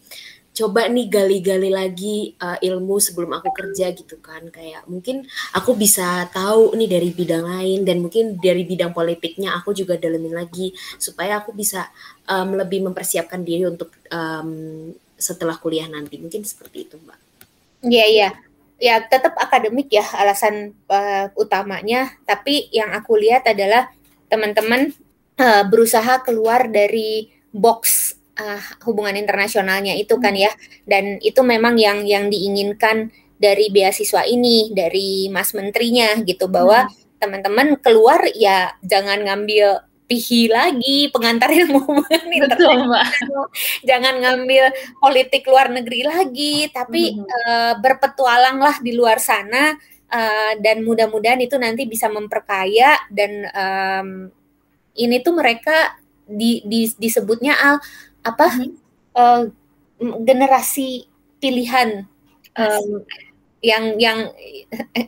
[0.60, 4.44] coba nih gali-gali lagi uh, ilmu sebelum aku kerja gitu kan.
[4.52, 5.24] Kayak mungkin
[5.56, 10.36] aku bisa tahu nih dari bidang lain dan mungkin dari bidang politiknya aku juga dalemin
[10.36, 11.88] lagi supaya aku bisa
[12.28, 16.20] um, lebih mempersiapkan diri untuk um, setelah kuliah nanti.
[16.20, 17.16] Mungkin seperti itu mbak.
[17.80, 18.30] Iya yeah, iya.
[18.80, 22.12] Ya tetap akademik ya alasan uh, utamanya.
[22.28, 23.88] Tapi yang aku lihat adalah
[24.28, 24.92] teman-teman
[25.40, 28.09] uh, berusaha keluar dari box
[28.40, 30.50] uh, hubungan internasionalnya itu kan ya
[30.88, 37.20] dan itu memang yang yang diinginkan dari beasiswa ini dari Mas Menterinya gitu bahwa hmm.
[37.20, 42.02] teman-teman keluar ya jangan ngambil pihi lagi pengantar ilmu
[43.88, 47.24] jangan ngambil politik luar negeri lagi tapi hmm.
[47.24, 49.78] uh, berpetualanglah di luar sana
[50.10, 54.08] uh, dan mudah-mudahan itu nanti bisa memperkaya dan um,
[54.98, 55.94] ini tuh mereka
[56.30, 57.76] di, di disebutnya al
[58.24, 58.72] apa mm-hmm.
[59.16, 59.44] uh,
[60.24, 61.08] generasi
[61.40, 62.04] pilihan
[62.56, 63.04] um,
[63.60, 64.18] yang yang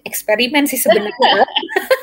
[0.04, 1.44] eksperimen sih sebenarnya.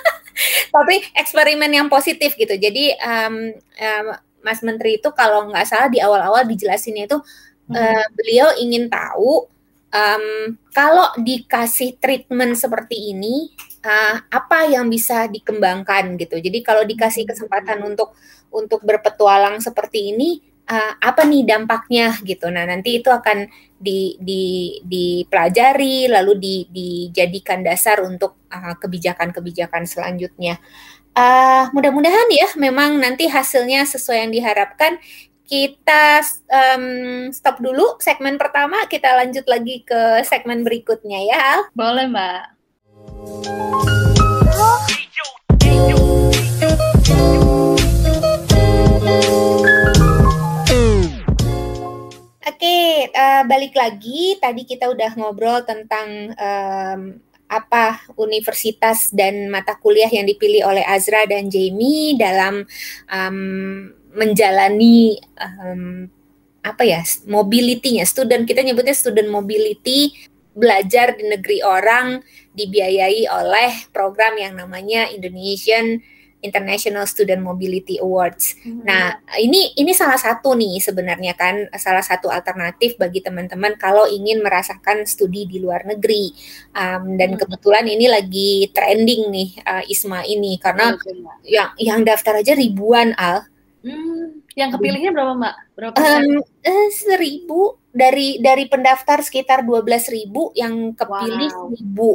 [0.76, 2.56] Tapi eksperimen yang positif gitu.
[2.56, 4.08] Jadi um, um,
[4.40, 7.76] Mas Menteri itu kalau nggak salah di awal-awal dijelasinnya itu mm-hmm.
[7.76, 9.50] uh, beliau ingin tahu
[9.94, 10.26] um,
[10.74, 13.52] kalau dikasih treatment seperti ini
[13.84, 16.40] uh, apa yang bisa dikembangkan gitu.
[16.40, 18.16] Jadi kalau dikasih kesempatan untuk
[18.50, 22.48] untuk berpetualang seperti ini uh, apa nih dampaknya gitu.
[22.54, 30.62] Nah, nanti itu akan di, di, dipelajari lalu di, dijadikan dasar untuk kebijakan kebijakan-kebijakan selanjutnya.
[31.18, 35.02] Uh, mudah-mudahan ya memang nanti hasilnya sesuai yang diharapkan.
[35.50, 41.66] Kita um, stop dulu segmen pertama, kita lanjut lagi ke segmen berikutnya ya.
[41.74, 42.44] Boleh, Mbak.
[52.60, 54.36] Oke, uh, balik lagi.
[54.36, 57.16] Tadi kita udah ngobrol tentang um,
[57.48, 62.68] apa universitas dan mata kuliah yang dipilih oleh Azra dan Jamie dalam
[63.08, 63.40] um,
[64.12, 66.12] menjalani um,
[66.60, 67.00] apa ya
[67.32, 70.20] mobility-nya student kita nyebutnya student mobility
[70.52, 72.20] belajar di negeri orang
[72.60, 76.04] dibiayai oleh program yang namanya Indonesian
[76.40, 78.56] International Student Mobility Awards.
[78.64, 78.84] Hmm.
[78.88, 84.40] Nah, ini ini salah satu nih sebenarnya kan salah satu alternatif bagi teman-teman kalau ingin
[84.40, 86.32] merasakan studi di luar negeri.
[86.72, 87.40] Um, dan hmm.
[87.44, 91.44] kebetulan ini lagi trending nih uh, ISMA ini karena hmm.
[91.44, 93.44] yang yang daftar aja ribuan al.
[93.84, 94.40] Hmm.
[94.56, 95.56] Yang kepilihnya berapa mbak?
[95.76, 101.68] Berapa Um, eh, seribu dari dari pendaftar sekitar dua belas ribu yang kepilih wow.
[101.72, 102.12] seribu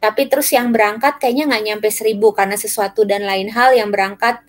[0.00, 4.40] tapi terus yang berangkat kayaknya nggak nyampe seribu karena sesuatu dan lain hal yang berangkat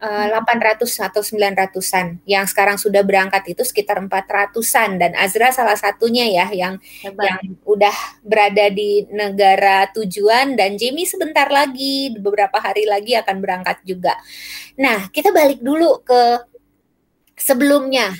[0.00, 1.08] uh, eh, 800 hmm.
[1.10, 2.06] atau 900-an.
[2.24, 7.24] Yang sekarang sudah berangkat itu sekitar 400-an dan Azra salah satunya ya yang Hebat.
[7.26, 13.82] yang udah berada di negara tujuan dan Jamie sebentar lagi beberapa hari lagi akan berangkat
[13.84, 14.16] juga.
[14.80, 16.48] Nah, kita balik dulu ke
[17.36, 18.12] sebelumnya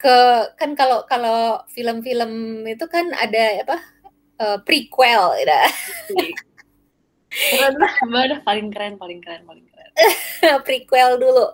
[0.00, 0.16] ke
[0.56, 3.76] kan kalau kalau film-film itu kan ada apa
[4.40, 5.60] uh, prequel gitu.
[7.30, 9.90] Keren udah paling keren, paling keren, paling keren.
[10.66, 11.46] prequel dulu.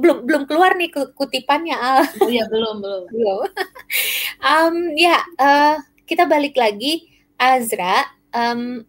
[0.00, 2.02] Belum belum keluar nih kutipannya Al.
[2.18, 3.02] Oh iya, belum, belum.
[3.06, 3.38] belum.
[4.50, 7.06] um, ya, uh, kita balik lagi
[7.38, 8.82] Azra, um,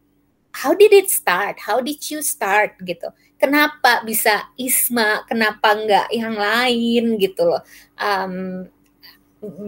[0.53, 1.61] how did it start?
[1.61, 3.13] How did you start gitu?
[3.37, 5.25] Kenapa bisa Isma?
[5.27, 7.61] Kenapa enggak yang lain gitu loh?
[7.99, 8.65] Um,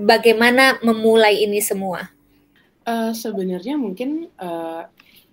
[0.08, 2.16] bagaimana memulai ini semua?
[2.86, 4.86] Uh, sebenarnya mungkin uh,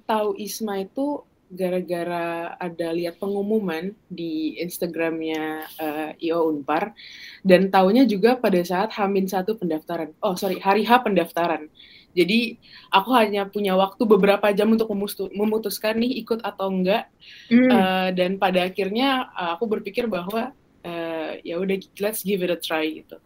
[0.08, 1.20] tahu Isma itu
[1.52, 6.96] gara-gara ada lihat pengumuman di Instagramnya uh, IO Unpar
[7.44, 10.16] dan tahunya juga pada saat Hamin satu pendaftaran.
[10.24, 11.68] Oh sorry hari H pendaftaran.
[12.12, 12.56] Jadi
[12.92, 14.88] aku hanya punya waktu beberapa jam untuk
[15.32, 17.08] memutuskan nih ikut atau enggak.
[17.52, 17.68] Mm.
[17.68, 20.52] Uh, dan pada akhirnya uh, aku berpikir bahwa
[20.84, 23.16] uh, ya udah let's give it a try gitu.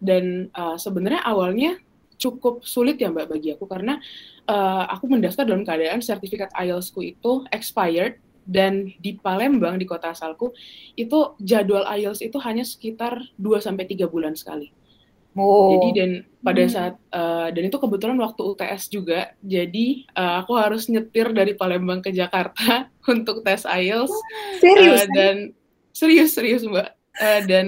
[0.00, 1.80] Dan uh, sebenarnya awalnya
[2.20, 3.96] cukup sulit ya Mbak bagi aku karena
[4.44, 10.52] uh, aku mendaftar dalam keadaan sertifikat IELTS-ku itu expired dan di Palembang di kota asalku
[11.00, 14.68] itu jadwal IELTS itu hanya sekitar 2 sampai 3 bulan sekali.
[15.38, 15.78] Oh.
[15.78, 16.10] Jadi dan
[16.42, 16.72] pada hmm.
[16.72, 19.30] saat uh, dan itu kebetulan waktu UTS juga.
[19.46, 24.12] Jadi uh, aku harus nyetir dari Palembang ke Jakarta untuk tes IELTS.
[24.58, 25.06] Serius?
[25.06, 25.36] Uh, dan
[25.94, 26.88] serius serius Mbak.
[27.20, 27.66] Uh, dan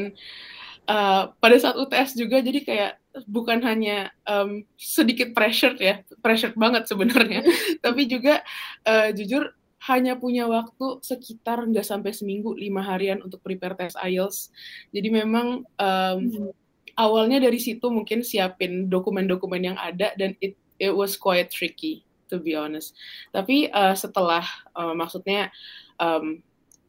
[0.91, 2.93] uh, pada saat UTS juga jadi kayak
[3.29, 7.45] bukan hanya um, sedikit pressure ya, pressure banget sebenarnya,
[7.85, 8.41] tapi juga
[8.89, 9.53] uh, jujur
[9.91, 14.55] hanya punya waktu sekitar nggak sampai seminggu lima harian untuk prepare tes IELTS.
[14.95, 16.51] Jadi memang um, hmm.
[16.95, 22.39] awalnya dari situ mungkin siapin dokumen-dokumen yang ada dan it it was quite tricky to
[22.39, 22.95] be honest.
[23.35, 24.47] Tapi uh, setelah
[24.79, 25.51] uh, maksudnya
[25.99, 26.39] um,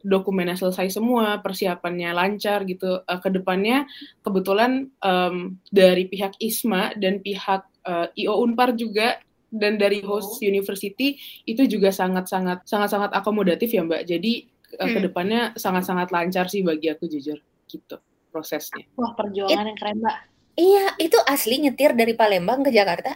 [0.04, 3.02] dokumennya selesai semua, persiapannya lancar gitu.
[3.08, 3.88] Uh, ke depannya
[4.22, 9.18] kebetulan um, dari pihak ISMA dan pihak uh, IO Unpar juga
[9.54, 10.46] dan dari host oh.
[10.46, 14.04] university itu juga sangat-sangat sangat-sangat akomodatif ya Mbak.
[14.04, 14.34] Jadi
[14.78, 14.94] uh, hmm.
[14.94, 17.98] ke depannya sangat-sangat lancar sih bagi aku jujur gitu
[18.34, 18.84] prosesnya.
[18.98, 20.18] Wah, perjuangan It, yang keren, Mbak.
[20.54, 23.14] Iya, itu asli nyetir dari Palembang ke Jakarta?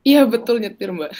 [0.00, 1.12] Iya, betul nyetir, Mbak.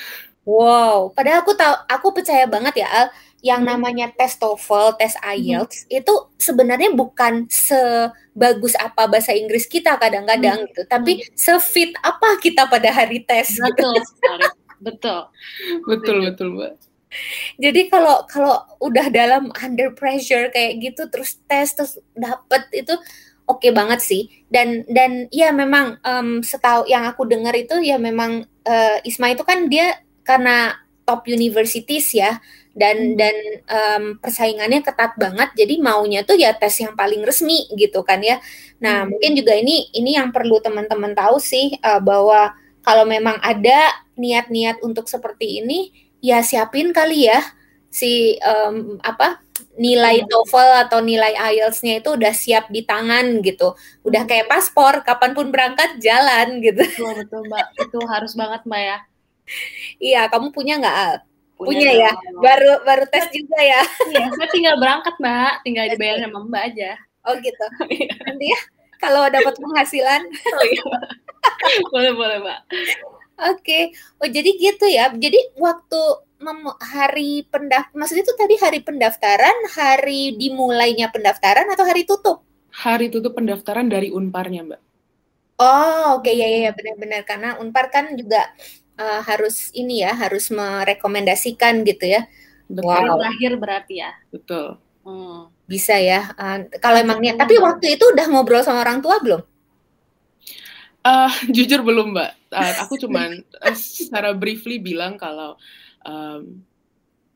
[0.44, 3.07] Wow, padahal aku tahu aku percaya banget ya Al,
[3.44, 3.70] yang hmm.
[3.76, 5.28] namanya tes TOEFL, tes hmm.
[5.37, 5.98] IELTS hmm.
[6.00, 10.68] itu sebenarnya bukan sebagus apa bahasa Inggris kita kadang-kadang hmm.
[10.72, 11.37] gitu, tapi hmm.
[11.37, 13.61] sefit apa kita pada hari tes.
[13.61, 14.09] Betul gitu.
[14.09, 14.44] sekali.
[14.80, 15.20] Betul.
[15.85, 16.72] betul betul, Mbak.
[17.62, 22.90] Jadi kalau kalau udah dalam under pressure kayak gitu terus tes terus dapet itu
[23.46, 28.02] oke okay banget sih dan dan ya memang um, setahu yang aku dengar itu ya
[28.02, 29.94] memang uh, Isma itu kan dia
[30.26, 32.40] karena top universities ya
[32.74, 33.16] dan hmm.
[33.16, 33.36] dan
[33.70, 38.42] um, persaingannya ketat banget jadi maunya tuh ya tes yang paling resmi gitu kan ya
[38.82, 39.14] nah hmm.
[39.14, 44.82] mungkin juga ini ini yang perlu teman-teman tahu sih uh, bahwa kalau memang ada niat-niat
[44.82, 47.40] untuk seperti ini ya siapin kali ya
[47.94, 49.44] si um, apa
[49.78, 50.28] nilai hmm.
[50.30, 53.74] TOEFL atau nilai IELTS-nya itu udah siap di tangan gitu.
[54.06, 54.30] Udah hmm.
[54.30, 56.78] kayak paspor, kapan pun berangkat jalan gitu.
[56.78, 57.66] Betul betul Mbak.
[57.82, 58.98] Itu harus banget Mbak ya.
[60.00, 62.12] Iya, kamu punya nggak Punya, punya ya.
[62.35, 63.83] Baru baru tes juga ya.
[64.11, 65.52] Iya, saya tinggal berangkat, Mbak.
[65.62, 66.90] Tinggal dibayar sama Mbak aja.
[67.24, 67.66] Oh gitu.
[67.94, 68.14] Iya.
[68.26, 68.61] Nanti ya
[68.98, 70.22] kalau dapat penghasilan.
[70.26, 70.85] Oh, iya.
[71.94, 72.59] boleh, boleh, Mbak.
[72.68, 73.61] Oke.
[73.62, 73.83] Okay.
[74.18, 75.14] Oh, jadi gitu ya.
[75.14, 76.00] Jadi waktu
[76.42, 82.42] mem- hari pendaftar maksudnya itu tadi hari pendaftaran, hari dimulainya pendaftaran atau hari tutup?
[82.74, 84.80] Hari tutup pendaftaran dari Unparnya, Mbak.
[85.54, 88.50] Oh, oke ya ya ya benar-benar karena Unpar kan juga
[88.98, 92.26] uh, harus ini ya, harus merekomendasikan gitu ya.
[92.66, 92.90] Betul.
[92.90, 93.20] Wow.
[93.20, 94.12] terakhir berarti ya.
[94.33, 94.80] Betul.
[95.04, 95.52] Hmm.
[95.68, 96.33] Bisa ya.
[96.35, 97.37] Uh, kalau emang niat.
[97.37, 99.42] Tapi waktu itu udah ngobrol sama orang tua belum?
[101.04, 102.30] Eh, jujur belum, Mbak.
[102.57, 103.44] Eh, aku cuman
[103.76, 105.61] secara briefly bilang kalau
[106.02, 106.64] em,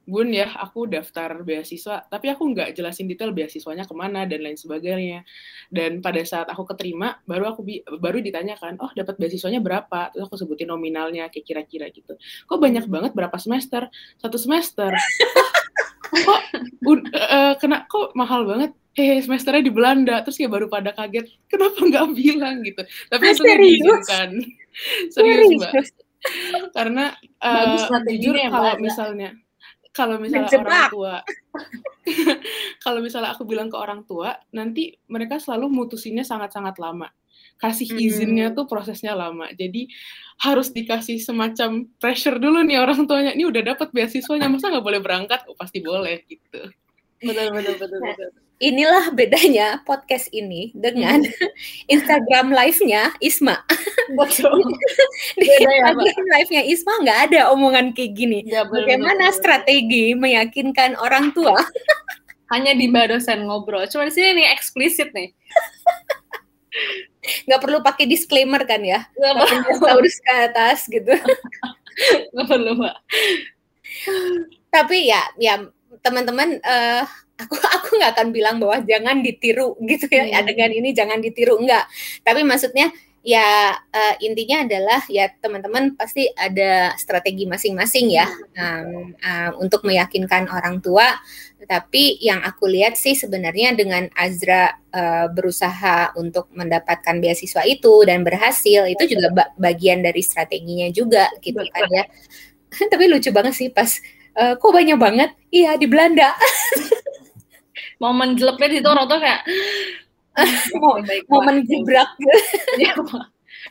[0.09, 4.57] Bun ya, aku daftar beasiswa, tapi aku nggak jelasin detail beasiswanya ke mana dan lain
[4.57, 5.21] sebagainya.
[5.69, 10.09] Dan pada saat aku keterima, baru aku bi- baru ditanyakan, oh dapat beasiswanya berapa?
[10.17, 12.17] Terus aku sebutin nominalnya, kayak kira-kira gitu.
[12.49, 13.93] Kok banyak banget berapa semester?
[14.17, 14.89] Satu semester.
[16.25, 16.41] kok
[16.81, 18.73] bun, eh, kena kok mahal banget?
[18.97, 20.25] Eh semesternya di Belanda.
[20.25, 22.81] Terus kayak baru pada kaget, kenapa nggak bilang gitu?
[23.13, 23.61] Tapi serius?
[23.61, 24.31] diizinkan.
[25.13, 25.73] Serius mbak.
[25.77, 25.91] Serius?
[26.75, 28.83] Karena Bagus eh, strateginya jujur ya, kalau Mbak.
[28.83, 29.31] misalnya
[29.99, 30.71] kalau misalnya Menjebak.
[30.71, 31.15] orang tua
[32.87, 37.11] kalau misalnya aku bilang ke orang tua nanti mereka selalu mutusinnya sangat-sangat lama
[37.59, 37.99] kasih Hmm.
[37.99, 39.91] izinnya tuh prosesnya lama jadi
[40.39, 45.03] harus dikasih semacam pressure dulu nih orang tuanya ini udah dapat beasiswanya masa nggak boleh
[45.03, 46.71] berangkat oh pasti boleh gitu
[47.19, 48.31] Betul betul betul betul.
[48.59, 51.23] Inilah bedanya podcast ini dengan
[51.95, 53.63] Instagram live-nya Isma.
[54.19, 54.67] Betul.
[55.39, 55.95] Di Beda ya?
[55.95, 58.43] Instagram live-nya Isma nggak ada omongan kayak gini.
[58.51, 59.39] Ya, betul, Bagaimana betul.
[59.39, 61.55] strategi meyakinkan orang tua?
[62.53, 63.87] Hanya di mbak dosen ngobrol.
[63.87, 65.31] Cuma di sini nih eksplisit nih.
[67.47, 69.07] Nggak perlu pakai disclaimer kan ya?
[69.15, 69.35] Nggak
[69.79, 71.15] perlu, ke atas gitu.
[72.35, 72.97] nggak perlu mbak.
[74.75, 75.63] Tapi ya, ya
[76.03, 77.05] teman-teman, eh,
[77.39, 80.27] aku aku nggak akan bilang bahwa jangan ditiru gitu ya.
[80.27, 80.39] Hmm.
[80.43, 81.87] Adegan ini jangan ditiru enggak.
[82.27, 82.91] Tapi maksudnya
[83.23, 90.51] ya eh, intinya adalah ya teman-teman pasti ada strategi masing-masing ya um, um, untuk meyakinkan
[90.51, 91.15] orang tua.
[91.59, 98.27] Tapi yang aku lihat sih sebenarnya dengan Azra eh, berusaha untuk mendapatkan beasiswa itu dan
[98.27, 102.05] berhasil itu juga ba- bagian dari strateginya juga gitu kan ya.
[102.93, 103.91] Tapi lucu banget sih pas
[104.39, 105.31] eh, kok banyak banget?
[105.55, 106.35] Iya di Belanda.
[107.99, 109.41] Momen jelepnya di situ orang tuh kayak
[111.31, 111.67] Momen Mbak.
[111.67, 112.11] gebrak.
[112.79, 112.95] Iya,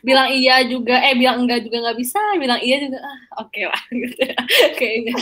[0.04, 3.82] bilang iya juga, eh bilang enggak juga nggak bisa, bilang iya juga, ah, oke lah
[4.04, 4.36] gitu ya.
[4.76, 5.14] Kayaknya.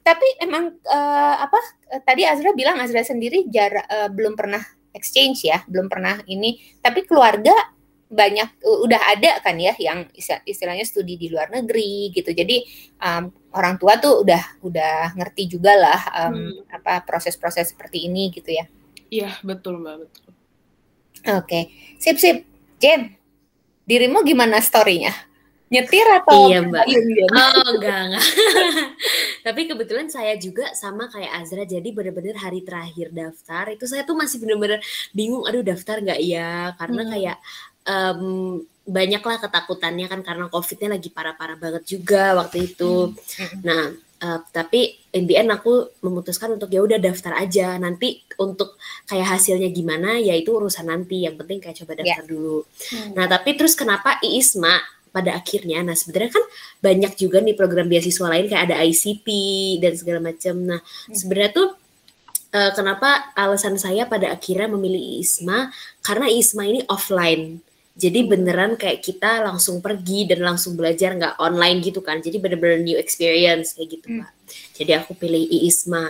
[0.00, 1.58] Tapi emang eh, apa
[2.08, 4.64] tadi Azra bilang Azra sendiri jarak eh, belum pernah
[4.96, 6.58] exchange ya, belum pernah ini.
[6.80, 7.54] Tapi keluarga
[8.10, 10.10] banyak udah ada kan ya yang
[10.44, 12.34] istilahnya studi di luar negeri gitu.
[12.34, 12.66] Jadi
[12.98, 18.50] em, orang tua tuh udah udah ngerti juga lah em, apa proses-proses seperti ini gitu
[18.50, 18.66] ya.
[19.08, 20.26] iya betul mbak betul
[21.36, 21.68] Oke,
[21.98, 22.46] sip sip.
[22.78, 23.12] Jen,
[23.84, 25.12] dirimu gimana story-nya?
[25.68, 26.84] Nyetir atau Iya, Mbak.
[27.30, 28.24] Oh enggak enggak.
[29.46, 34.18] Tapi kebetulan saya juga sama kayak Azra jadi bener-bener hari terakhir daftar itu saya tuh
[34.18, 34.80] masih bener-bener
[35.12, 37.10] bingung aduh daftar nggak ya karena Hmm.
[37.12, 37.36] kayak
[37.90, 38.22] em,
[38.86, 43.14] banyaklah ketakutannya kan karena covidnya lagi parah-parah banget juga waktu itu.
[43.14, 43.58] Hmm.
[43.66, 43.82] Nah
[44.20, 49.36] eh, tapi in the end aku memutuskan untuk ya udah daftar aja nanti untuk kayak
[49.36, 52.64] hasilnya gimana ya itu urusan nanti yang penting kayak coba daftar dulu.
[53.12, 56.44] Nah, tapi terus kenapa IISMA pada akhirnya, nah sebenarnya kan
[56.80, 59.26] banyak juga nih program beasiswa lain kayak ada ICP
[59.82, 60.54] dan segala macam.
[60.62, 61.68] Nah, sebenarnya tuh
[62.54, 67.60] eh, kenapa alasan saya pada akhirnya memilih IISMA karena IISMA ini offline.
[67.90, 72.18] Jadi beneran kayak kita langsung pergi dan langsung belajar nggak online gitu kan.
[72.18, 74.18] Jadi bener-bener new experience kayak gitu, Hmm.
[74.22, 74.30] Pak.
[74.74, 76.04] Jadi aku pilih IISMA.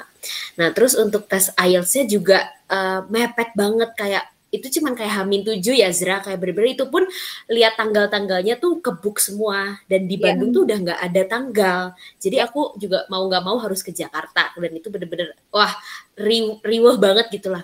[0.56, 5.62] Nah, terus untuk tes IELTS-nya juga eh, mepet banget kayak itu cuman kayak Hamin 7
[5.70, 7.06] ya Zra kayak bener-bener itu pun
[7.46, 10.34] lihat tanggal-tanggalnya tuh kebuk semua dan di Iya.
[10.34, 11.80] Bandung tuh udah nggak ada tanggal
[12.18, 15.70] jadi aku juga mau nggak mau harus ke Jakarta dan itu bener-bener wah
[16.18, 17.62] ri- riweh banget gitulah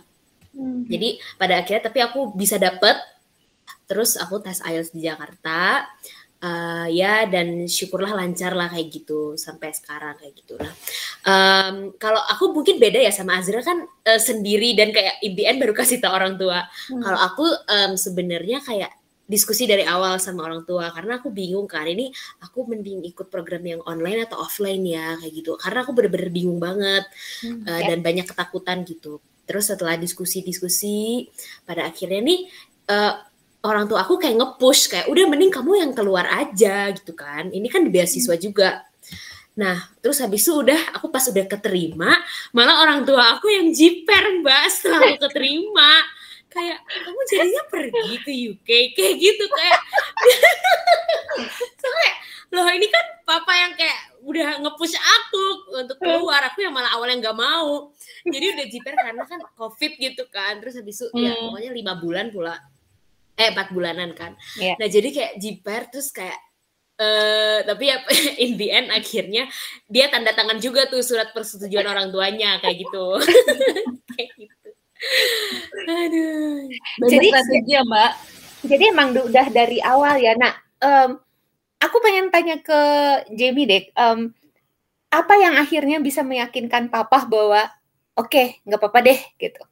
[0.86, 2.94] jadi pada akhirnya tapi aku bisa dapet
[3.86, 5.86] terus aku tes IELTS di Jakarta
[6.36, 10.68] Eh, ya dan syukurlah lancar lah kayak gitu sampai sekarang kayak gitu lah
[11.24, 15.72] Em, kalau aku mungkin beda ya sama Azra kan eh, sendiri dan kayak end baru
[15.72, 16.68] kasih tau orang tua.
[16.92, 18.92] Kalau aku em, sebenarnya kayak
[19.26, 22.12] diskusi dari awal sama orang tua karena aku bingung kan ini
[22.44, 25.56] aku mending ikut program yang online atau offline ya kayak gitu.
[25.58, 27.08] Karena aku bener-bener bingung banget
[27.42, 27.96] eh, Ya.
[27.96, 29.18] dan banyak ketakutan gitu.
[29.48, 31.26] Terus setelah diskusi-diskusi
[31.64, 32.40] pada akhirnya nih
[32.92, 33.14] eh,
[33.66, 37.50] orang tua aku kayak nge-push kayak udah mending kamu yang keluar aja gitu kan.
[37.50, 38.86] Ini kan di beasiswa juga.
[39.56, 42.12] Nah, terus habis itu udah aku pas udah keterima,
[42.52, 45.92] malah orang tua aku yang jiper mbak setelah aku keterima.
[46.52, 49.80] Kayak kamu jadinya pergi ke UK kayak gitu kayak.
[51.80, 52.16] so kayak
[52.52, 56.40] loh ini kan papa yang kayak udah ngepush aku untuk keluar.
[56.52, 57.92] Aku yang malah awalnya nggak mau.
[58.28, 60.60] Jadi udah jiper karena kan covid gitu kan.
[60.60, 61.48] Terus habis itu ya Hmm.
[61.48, 62.56] pokoknya lima bulan pula
[63.36, 64.74] eh empat bulanan kan Iya.
[64.76, 66.36] nah jadi kayak jiper terus kayak
[66.96, 68.00] eh tapi ya
[68.44, 69.44] in the end akhirnya
[69.86, 73.06] dia tanda tangan juga tuh surat persetujuan orang tuanya kayak gitu
[74.16, 74.68] kayak gitu
[75.86, 76.64] aduh
[76.98, 78.12] Banyak Jadi- strategi ya mbak.
[78.66, 80.34] Jadi emang udah dari awal ya.
[80.34, 81.20] Nah, em,
[81.78, 82.80] aku pengen tanya ke
[83.30, 83.84] Jamie deh.
[83.92, 84.32] em,
[85.06, 87.68] apa yang akhirnya bisa meyakinkan papa bahwa
[88.16, 89.62] oke nggak apa-apa deh gitu.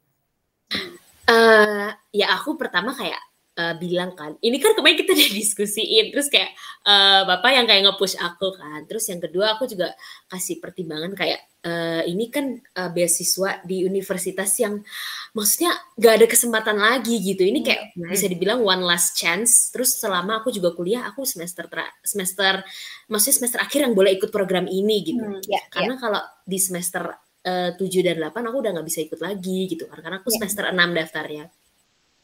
[1.25, 3.19] eh ya aku pertama kayak
[3.55, 6.51] eh, bilang kan, ini kan kemarin kita udah diskusiin, terus kayak
[6.83, 9.95] eh, bapak yang kayak nge-push aku kan, terus yang kedua aku juga
[10.27, 14.83] kasih pertimbangan kayak eh, ini kan eh, beasiswa di universitas yang
[15.31, 18.11] maksudnya gak ada kesempatan lagi gitu, ini kayak Hmm.
[18.11, 22.59] bisa dibilang one last chance, terus selama aku juga kuliah aku semester tra- semester
[23.07, 25.39] maksudnya semester akhir yang boleh ikut program ini gitu, Hmm.
[25.47, 25.61] Ya, ya.
[25.71, 27.15] karena kalau di semester
[27.45, 30.41] 7 dan 8 aku udah nggak bisa ikut lagi gitu kan karena aku Ya.
[30.41, 31.45] semester 6 daftarnya.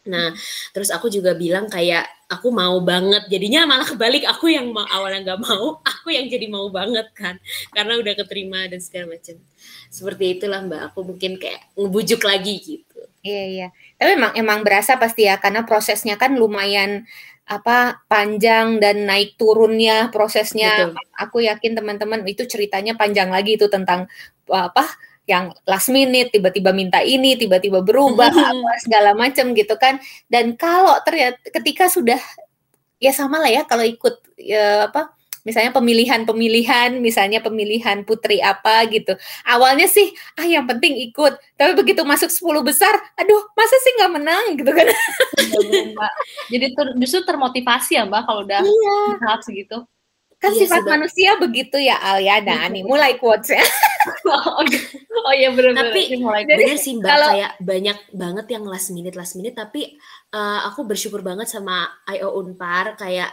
[0.08, 0.34] Nah,
[0.74, 3.30] terus aku juga bilang kayak aku mau banget.
[3.30, 7.38] Jadinya malah kebalik aku yang mau, awalnya nggak mau, aku yang jadi mau banget kan.
[7.70, 9.38] Karena udah keterima dan segala macam.
[9.94, 13.02] Seperti itulah Mbak, aku mungkin kayak ngebujuk lagi gitu.
[13.22, 13.68] Iya iya.
[14.02, 17.06] Tapi emang emang berasa pasti ya karena prosesnya kan lumayan
[17.46, 20.90] apa panjang dan naik turunnya prosesnya.
[20.90, 20.98] Betul.
[21.20, 24.10] Aku yakin teman-teman itu ceritanya panjang lagi itu tentang
[24.50, 24.88] apa
[25.32, 29.96] yang last minute tiba-tiba minta ini, tiba-tiba berubah apa segala macam gitu kan.
[30.28, 32.20] Dan kalau ternyata ketika sudah
[33.00, 39.18] ya sama lah ya kalau ikut ya apa misalnya pemilihan-pemilihan, misalnya pemilihan putri apa gitu.
[39.42, 41.34] Awalnya sih, ah yang penting ikut.
[41.58, 44.86] Tapi begitu masuk 10 besar, aduh masa sih nggak menang gitu kan.
[45.98, 46.14] Mbak.
[46.54, 48.98] Jadi ter- justru termotivasi ya mbak kalau udah Iya.
[49.18, 49.82] tahap segitu.
[50.42, 50.92] Kan Iya sifat Bang.
[50.98, 52.42] manusia begitu ya Alia.
[52.42, 53.62] Nah nih mulai quotes ya.
[54.26, 54.82] oh, iya.
[55.22, 55.94] oh iya benar-benar.
[55.94, 59.94] Tapi, mulai Bener sih Mbak, kalau- kayak banyak banget yang last minute last minute tapi
[60.34, 63.30] eh, aku bersyukur banget sama IO Unpar kayak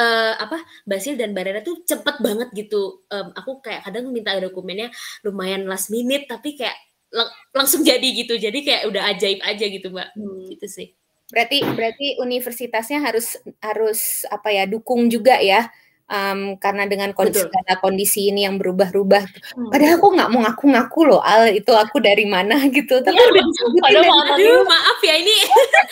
[0.00, 0.56] eh, apa
[0.88, 3.04] Basil dan Barera tuh cepet banget gitu.
[3.12, 4.88] Em, aku kayak kadang minta dokumennya
[5.20, 6.80] lumayan last minute tapi kayak
[7.12, 8.40] lang- langsung jadi gitu.
[8.40, 10.08] Jadi kayak udah ajaib aja gitu Mbak.
[10.16, 10.48] Hmm.
[10.48, 10.88] Gitu sih.
[11.28, 15.68] Berarti berarti universitasnya harus harus apa ya dukung juga ya.
[16.10, 17.56] Em, karena dengan kondisi, Betul.
[17.56, 19.24] segala kondisi ini yang berubah-ubah.
[19.56, 19.70] Hmm.
[19.72, 23.00] Padahal aku nggak mau ngaku-ngaku loh Al itu aku dari mana gitu.
[23.00, 24.34] Tapi Iya, udah disebutin padahal mau.
[24.36, 25.36] Aduh maaf ya ini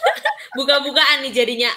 [0.60, 1.70] buka-bukaan nih jadinya.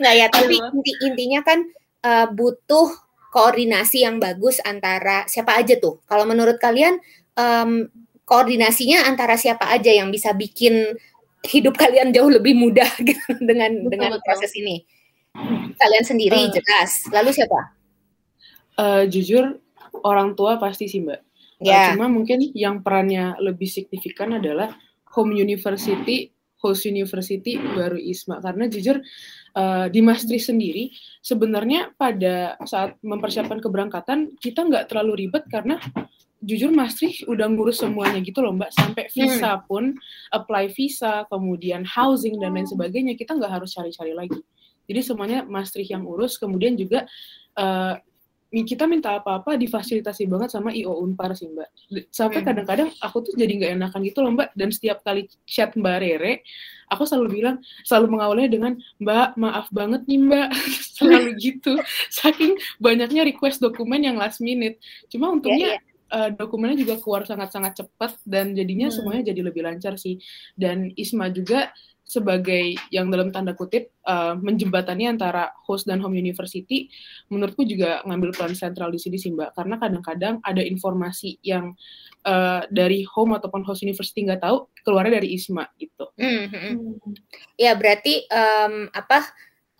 [0.00, 1.58] Nggak ya, tapi inti intinya kan
[2.02, 2.88] eh, butuh
[3.30, 6.02] koordinasi yang bagus antara siapa aja tuh.
[6.10, 6.98] Kalau menurut kalian
[7.38, 7.90] em,
[8.26, 10.98] koordinasinya antara siapa aja yang bisa bikin
[11.44, 14.24] hidup kalian jauh lebih mudah gitu dengan Betul, dengan betul.
[14.26, 14.82] proses ini.
[15.74, 16.50] Kalian sendiri Eh.
[16.54, 17.10] jelas.
[17.10, 17.60] Lalu siapa?
[18.78, 19.58] Eh, jujur
[20.06, 21.20] orang tua pasti sih mbak.
[21.62, 21.94] Eh, Ya.
[21.94, 24.74] cuma mungkin yang perannya lebih signifikan adalah
[25.14, 28.42] home university, host university, baru ISMA.
[28.42, 28.98] Karena jujur
[29.54, 30.90] eh, di Maastricht sendiri
[31.22, 35.78] sebenarnya pada saat mempersiapkan keberangkatan kita nggak terlalu ribet karena
[36.42, 39.94] jujur Maastricht udah ngurus semuanya gitu loh mbak sampai visa pun
[40.34, 44.42] apply visa kemudian housing dan lain sebagainya kita nggak harus cari-cari lagi
[44.84, 47.04] jadi semuanya Maastricht yang urus kemudian juga
[47.54, 47.94] eh,
[48.54, 51.66] kita minta apa-apa difasilitasi banget sama IO Unpar sih mbak.
[52.14, 52.46] Sampai Hmm.
[52.54, 54.54] kadang-kadang aku tuh jadi nggak enakan gitu loh mbak.
[54.54, 56.46] Dan setiap kali chat mbak Rere
[56.86, 60.48] aku selalu bilang selalu mengawalnya dengan mbak maaf banget nih mbak.
[60.94, 61.74] Selalu gitu.
[62.14, 64.78] Saking banyaknya request dokumen yang last minute.
[65.10, 65.82] Cuma untungnya
[66.14, 68.94] eh, dokumennya juga keluar sangat-sangat cepat dan jadinya Hmm.
[68.94, 70.22] semuanya jadi lebih lancar sih.
[70.54, 76.92] Dan Isma juga sebagai yang dalam tanda kutip eh, menjembatani antara host dan home university
[77.32, 79.56] menurutku juga ngambil peran sentral di sini sih mbak.
[79.56, 81.72] Karena kadang-kadang ada informasi yang
[82.22, 86.12] eh, dari home ataupun host university nggak tahu keluarnya dari Isma gitu.
[86.20, 86.94] Hmm, hmm, hmm.
[87.56, 89.24] Ya berarti em, apa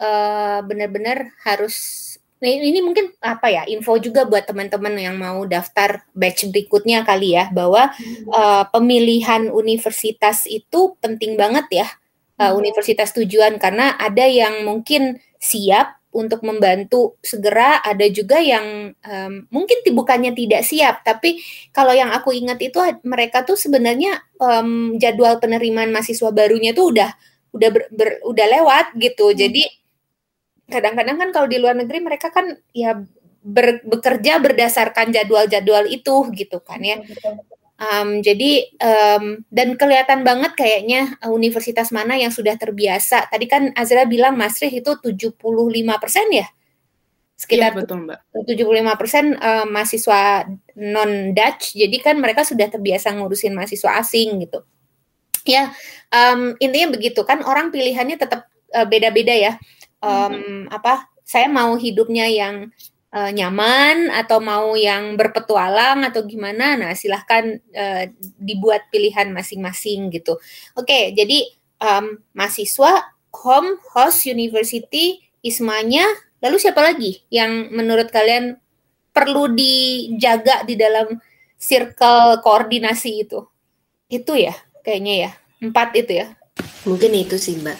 [0.00, 2.00] eh, benar-benar harus
[2.44, 7.36] ini, ini mungkin apa ya info juga buat teman-teman yang mau daftar batch berikutnya kali
[7.36, 7.92] ya bahwa
[8.32, 11.88] eh, pemilihan universitas itu penting banget ya
[12.34, 12.58] Hmm.
[12.58, 19.82] universitas tujuan karena ada yang mungkin siap untuk membantu segera ada juga yang em, mungkin
[19.94, 21.42] bukannya tidak siap tapi
[21.74, 27.10] kalau yang aku ingat itu mereka tuh sebenarnya em, jadwal penerimaan mahasiswa barunya tuh udah
[27.54, 29.38] udah ber- ber- udah lewat gitu Hmm.
[29.38, 29.64] jadi
[30.70, 32.98] kadang-kadang kan kalau di luar negeri mereka kan ya
[33.44, 36.98] ber- bekerja berdasarkan jadwal-jadwal itu gitu kan ya
[37.84, 43.28] Em, jadi em, dan kelihatan banget kayaknya eh, universitas mana yang sudah terbiasa.
[43.28, 46.48] Tadi kan Azra bilang Maastricht itu 75% ya?
[47.34, 48.18] Sekitar Iya, betul, Mbak.
[48.46, 50.46] 75% uh, mahasiswa
[50.78, 54.62] non Dutch jadi kan mereka sudah terbiasa ngurusin mahasiswa asing gitu.
[55.44, 55.74] Ya
[56.14, 57.26] um, intinya begitu.
[57.26, 59.52] Kan orang pilihannya tetap uh, beda-beda ya.
[59.98, 62.70] Um, apa saya mau hidupnya yang
[63.14, 68.04] uh, nyaman atau mau yang berpetualang atau gimana nah silahkan uh,
[68.42, 70.36] dibuat pilihan masing-masing gitu.
[70.74, 71.46] Oke jadi
[71.78, 76.04] um, mahasiswa home host university ismanya
[76.42, 78.58] lalu siapa lagi yang menurut kalian
[79.14, 81.22] perlu dijaga di dalam
[81.54, 83.46] circle koordinasi itu?
[84.10, 84.52] Itu ya
[84.84, 85.30] kayaknya ya.
[85.64, 86.36] Empat itu ya.
[86.84, 87.78] Mungkin itu sih Mbak.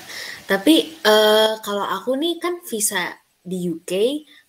[0.49, 0.75] Tapi
[1.05, 3.93] eh, kalau aku nih kan visa di UK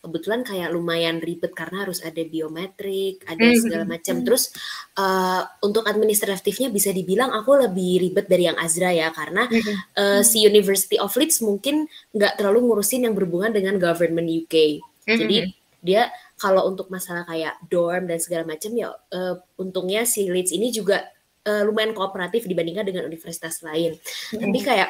[0.05, 3.57] kebetulan kayak lumayan ribet karena harus ada biometrik, ada Mhm.
[3.57, 4.21] segala macam.
[4.21, 4.53] Terus
[4.93, 9.49] eh, untuk administratifnya bisa dibilang aku lebih ribet dari yang Azra ya karena
[9.97, 11.83] eh, si University of Leeds mungkin
[12.13, 14.77] nggak terlalu ngurusin yang berhubungan dengan government UK.
[15.17, 15.37] Jadi
[15.81, 20.69] dia kalau untuk masalah kayak dorm dan segala macam ya eh, untungnya si Leeds ini
[20.69, 21.01] juga
[21.41, 23.97] eh, lumayan kooperatif dibandingkan dengan universitas lain.
[24.31, 24.89] Tapi kayak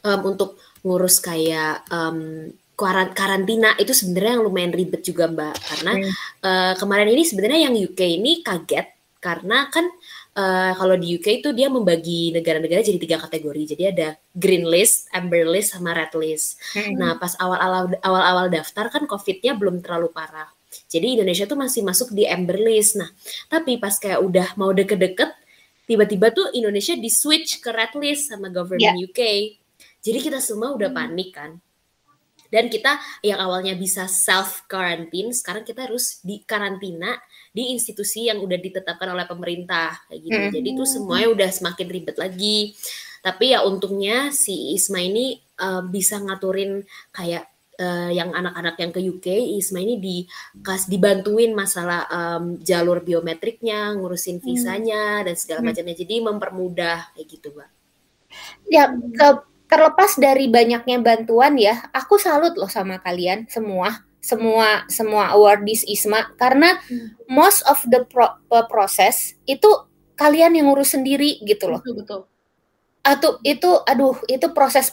[0.00, 6.12] em, untuk ngurus kayak kuaran- karantina itu sebenarnya yang lumayan ribet juga Mbak karena Hmm.
[6.44, 8.86] eh, kemarin ini sebenarnya yang UK ini kaget
[9.18, 9.88] karena kan
[10.36, 13.72] eh, kalau di UK itu dia membagi negara-negara jadi tiga kategori.
[13.72, 16.60] Jadi ada green list, amber list, sama red list.
[16.92, 20.52] Nah, pas awal-awal awal-awal daftar kan COVID-nya belum terlalu parah.
[20.92, 23.00] Jadi Indonesia tuh masih masuk di amber list.
[23.00, 23.08] Nah,
[23.48, 25.32] tapi pas kayak udah mau deket-deket,
[25.88, 29.20] tiba-tiba tuh Indonesia di switch ke red list sama government UK.
[30.04, 31.56] Jadi kita semua udah panik kan.
[32.48, 37.16] Dan kita yang awalnya bisa self quarantine, sekarang kita harus di karantina
[37.50, 40.38] di institusi yang udah ditetapkan oleh pemerintah kayak gitu.
[40.38, 40.52] Hmm.
[40.52, 42.76] Jadi itu semuanya udah semakin ribet lagi.
[43.20, 49.00] Tapi ya untungnya si Isma ini eh, bisa ngaturin kayak eh, yang anak-anak yang ke
[49.04, 49.26] UK,
[49.60, 55.68] Isma ini dikas dibantuin masalah em, jalur biometriknya, ngurusin visanya dan segala Hmm.
[55.72, 55.92] macamnya.
[55.92, 57.68] Jadi mempermudah kayak gitu, Mbak.
[58.68, 65.30] ya ke- terlepas dari banyaknya bantuan ya aku salut loh sama kalian semua semua semua
[65.30, 66.34] awardees ISMA.
[66.34, 66.82] Karena
[67.30, 69.70] most of the pro- uh, process itu
[70.18, 71.78] kalian yang ngurus sendiri gitu loh.
[71.86, 72.22] Betul betul.
[73.06, 74.90] atau itu aduh itu proses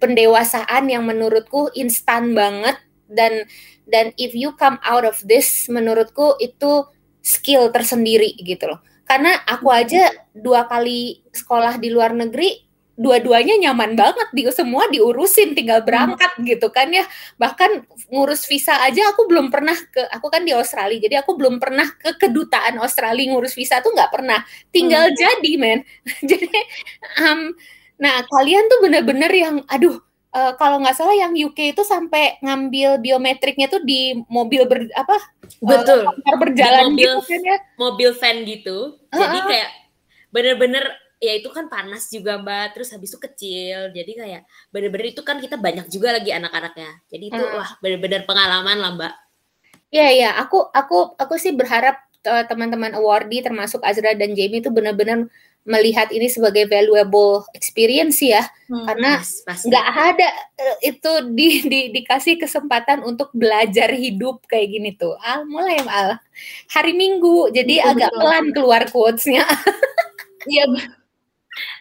[0.00, 2.80] pendewasaan yang menurutku instan banget.
[3.04, 3.44] Dan
[3.84, 6.88] dan if you come out of this menurutku itu
[7.20, 8.80] skill tersendiri gitu loh.
[9.04, 12.69] Karena aku aja dua kali sekolah di luar negeri
[13.00, 17.08] dua-duanya nyaman banget di semua diurusin tinggal berangkat gitu kan ya
[17.40, 17.80] bahkan
[18.12, 21.88] ngurus visa aja aku belum pernah ke aku kan di Australia jadi aku belum pernah
[21.96, 25.80] ke kedutaan Australia ngurus visa tuh nggak pernah tinggal jadi men
[26.30, 26.60] jadi
[27.24, 27.56] um,
[27.96, 29.96] nah kalian tuh bener-bener yang aduh
[30.36, 35.16] eh, kalau nggak salah yang UK itu sampai ngambil biometriknya tuh di mobil ber apa
[35.60, 36.04] Betul.
[36.04, 37.10] eh, berjalan Di mobil.
[37.16, 38.78] gitu kan ya mobil van gitu.
[39.10, 39.48] Jadi Heeh.
[39.50, 39.70] kayak
[40.30, 40.84] bener-bener
[41.20, 42.74] ya itu kan panas juga mbak.
[42.74, 43.92] Terus habis itu kecil.
[43.92, 44.42] Jadi kayak
[44.72, 46.90] bener-bener itu kan kita banyak juga lagi anak-anaknya.
[47.12, 47.56] Jadi itu Hmm.
[47.60, 49.14] wah bener-bener pengalaman lah mbak.
[49.90, 54.70] Iya iya, aku aku aku sih berharap eh, teman-teman awardee termasuk Azra dan Jamie itu
[54.70, 55.26] benar-benar
[55.68, 58.40] melihat ini sebagai valuable experience ya,
[58.70, 58.86] Hmm.
[58.88, 65.18] karena nggak ada eh, itu di, di dikasih kesempatan untuk belajar hidup kayak gini tuh.
[65.20, 66.16] Al mulai Al
[66.72, 68.20] hari Minggu, jadi Betul, agak betul.
[68.24, 69.44] pelan keluar quotes-nya.
[70.48, 70.64] Iya.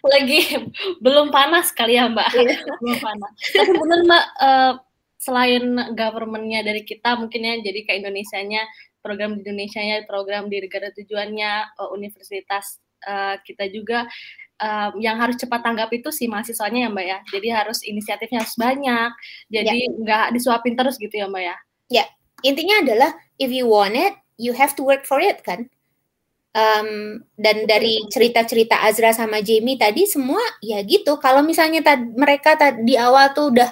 [0.05, 0.41] Lagi
[1.05, 2.29] belum panas kali ya Mbak.
[2.35, 2.57] Iya.
[2.81, 3.31] belum panas.
[3.53, 4.73] Tapi benar Mbak eh,
[5.19, 8.63] selain government-nya dari kita mungkin ya jadi ke Indonesianya
[9.03, 14.07] program di Indonesia-nya program di negara tujuannya eh, universitas eh, kita juga
[14.59, 17.19] eh, yang harus cepat tanggap itu si mahasiswanya ya Mbak ya.
[17.31, 19.11] Jadi harus inisiatifnya harus banyak.
[19.51, 21.57] Jadi nggak disuapin terus gitu ya Mbak ya.
[22.43, 25.67] Intinya adalah if you want it, you have to work for it kan.
[26.49, 31.21] Um, dan dari cerita-cerita Azra sama Jamie tadi semua ya gitu.
[31.21, 33.69] Kalau misalnya tad- mereka tadi di awal tuh udah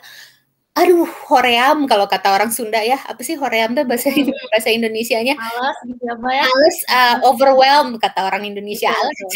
[0.78, 3.01] aduh hoream kalau kata orang Sunda ya.
[3.09, 4.13] Apa sih hoream tuh bahasa
[4.53, 5.34] bahasa Indonesianya?
[5.34, 6.45] Malas gitu ya Mbak ya.
[6.45, 8.93] Males uh, overwhelmed kata orang Indonesia.
[8.93, 9.19] Males.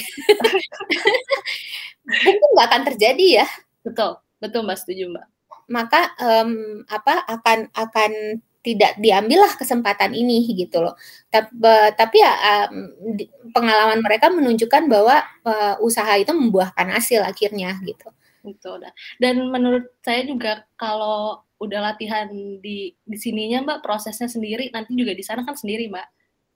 [2.06, 3.48] Mungkin nggak akan terjadi ya.
[3.82, 5.26] Betul, betul Mbak setuju Mbak.
[5.72, 8.12] maka em, apa akan akan
[8.62, 10.94] tidak diambillah kesempatan ini gitu loh.
[11.34, 11.50] Tapi,
[11.98, 12.70] tapi ya
[13.52, 18.08] pengalaman mereka menunjukkan bahwa eh, usaha itu membuahkan hasil akhirnya gitu.
[18.46, 18.94] Itu udah.
[19.22, 22.26] Dan menurut saya juga kalau udah latihan
[22.62, 26.08] di di sininya Mbak prosesnya sendiri nanti juga di sana kan sendiri Mbak.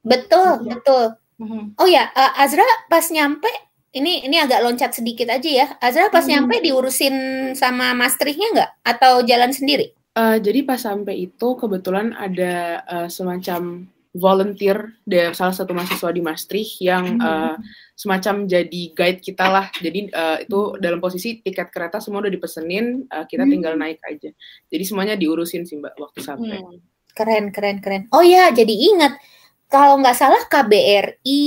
[0.05, 1.05] Betul, betul.
[1.41, 1.77] Mhm.
[1.77, 3.49] Oh ya, eh, Azra pas nyampe
[3.95, 5.67] ini ini agak loncat sedikit aja ya.
[5.81, 6.33] Azra pas Hmm.
[6.45, 7.15] nyampe diurusin
[7.57, 9.93] sama masternya nggak atau jalan sendiri?
[10.15, 13.83] Uh, jadi pas sampai itu kebetulan ada uh, semacam
[14.15, 17.59] volunteer dari salah satu mahasiswa di Maastricht yang uh,
[17.99, 19.67] semacam jadi guide kita lah.
[19.75, 24.31] Jadi uh, itu dalam posisi tiket kereta semua udah dipesenin, uh, kita tinggal naik aja.
[24.71, 26.63] Jadi semuanya diurusin sih Mbak waktu sampai.
[26.63, 26.79] Hmm.
[27.11, 28.07] Keren, keren, keren.
[28.15, 29.19] Oh ya, jadi ingat
[29.67, 31.43] kalau nggak salah KBRI,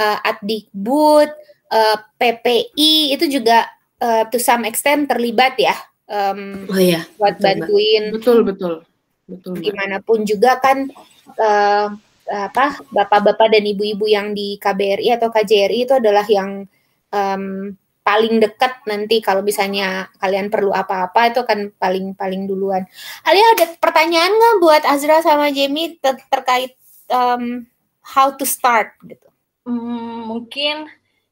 [0.00, 1.28] uh, Adikbud,
[1.68, 3.68] uh, PPI itu juga
[4.00, 5.76] uh, to some extent terlibat ya
[6.10, 8.74] um, oh iya buat betul, bantuin betul betul
[9.30, 10.90] betul gimana pun juga kan
[11.38, 11.88] uh,
[12.30, 16.62] apa bapak-bapak dan ibu-ibu yang di KBRI atau KJRI itu adalah yang
[17.10, 22.86] um, paling dekat nanti kalau misalnya kalian perlu apa-apa itu kan paling paling duluan.
[23.26, 26.74] Alia ada pertanyaan nggak buat Azra sama Jamie ter terkait
[27.12, 27.66] um,
[28.02, 29.28] how to start gitu?
[29.66, 30.88] Hmm, mungkin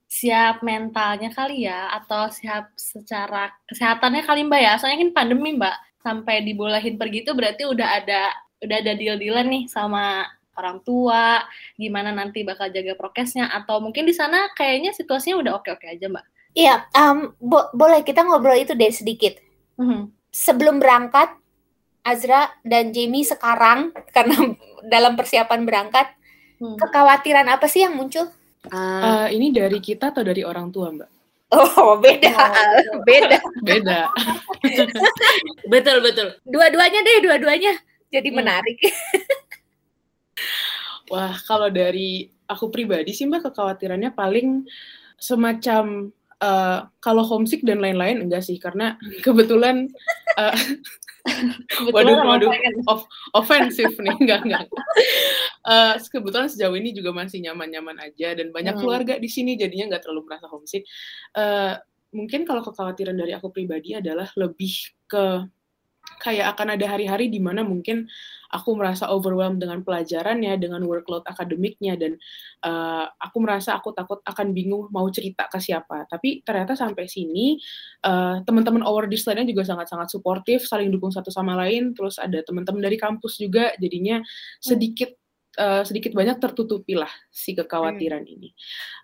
[0.08, 4.72] siap mentalnya kali ya atau siap secara kesehatannya kali Mbak ya.
[4.80, 8.32] Soalnya kan pandemi Mbak sampai dibolehin pergi itu berarti udah ada
[8.64, 10.24] udah ada deal-dealan nih sama
[10.58, 11.46] orang tua,
[11.78, 16.24] gimana nanti bakal jaga prokesnya atau mungkin di sana kayaknya situasinya udah oke-oke aja Mbak.
[16.58, 19.38] Iya, um, bo boleh kita ngobrol itu deh sedikit.
[19.78, 20.00] Mm -hmm.
[20.34, 21.30] Sebelum berangkat,
[22.02, 24.56] Azra dan Jamie sekarang karena
[24.92, 26.08] dalam persiapan berangkat,
[26.58, 26.80] hmm.
[26.80, 28.32] kekhawatiran apa sih yang muncul?
[28.66, 31.10] Uh, ini dari kita atau dari orang tua, Mbak?
[31.48, 32.28] Oh, beda.
[32.92, 33.40] Oh, beda.
[33.68, 34.00] beda.
[35.72, 36.28] betul, betul.
[36.44, 37.72] Dua-duanya deh, dua-duanya.
[38.12, 38.36] Jadi hmm.
[38.36, 38.78] menarik.
[41.12, 44.68] Wah, kalau dari aku pribadi sih Mbak, kekhawatirannya paling
[45.16, 46.12] semacam
[46.44, 49.88] uh, kalau homesick dan lain-lain enggak sih karena kebetulan
[50.36, 50.52] uh,
[51.94, 52.50] waduh waduh.
[52.88, 53.04] off,
[53.36, 54.64] ofensif nih enggak enggak.
[55.64, 58.82] Uh, kebetulan sejauh ini juga masih nyaman-nyaman aja dan banyak hmm.
[58.82, 60.86] keluarga di sini jadinya nggak terlalu merasa homesick.
[61.36, 61.76] Uh,
[62.14, 64.72] mungkin kalau kekhawatiran dari aku pribadi adalah lebih
[65.04, 65.44] ke
[66.16, 68.08] kayak akan ada hari-hari di mana mungkin
[68.48, 72.16] aku merasa overwhelmed dengan pelajarannya, dengan workload akademiknya, dan
[72.64, 76.08] uh, aku merasa aku takut akan bingung mau cerita ke siapa.
[76.08, 77.60] Tapi ternyata sampai sini
[78.08, 81.92] uh, teman-teman over this lainnya juga sangat-sangat suportif, saling dukung satu sama lain.
[81.92, 84.24] Terus ada teman-teman dari kampus juga, jadinya
[84.58, 85.12] sedikit
[85.60, 88.32] uh, sedikit banyak tertutupi lah si kekhawatiran hmm.
[88.32, 88.48] ini.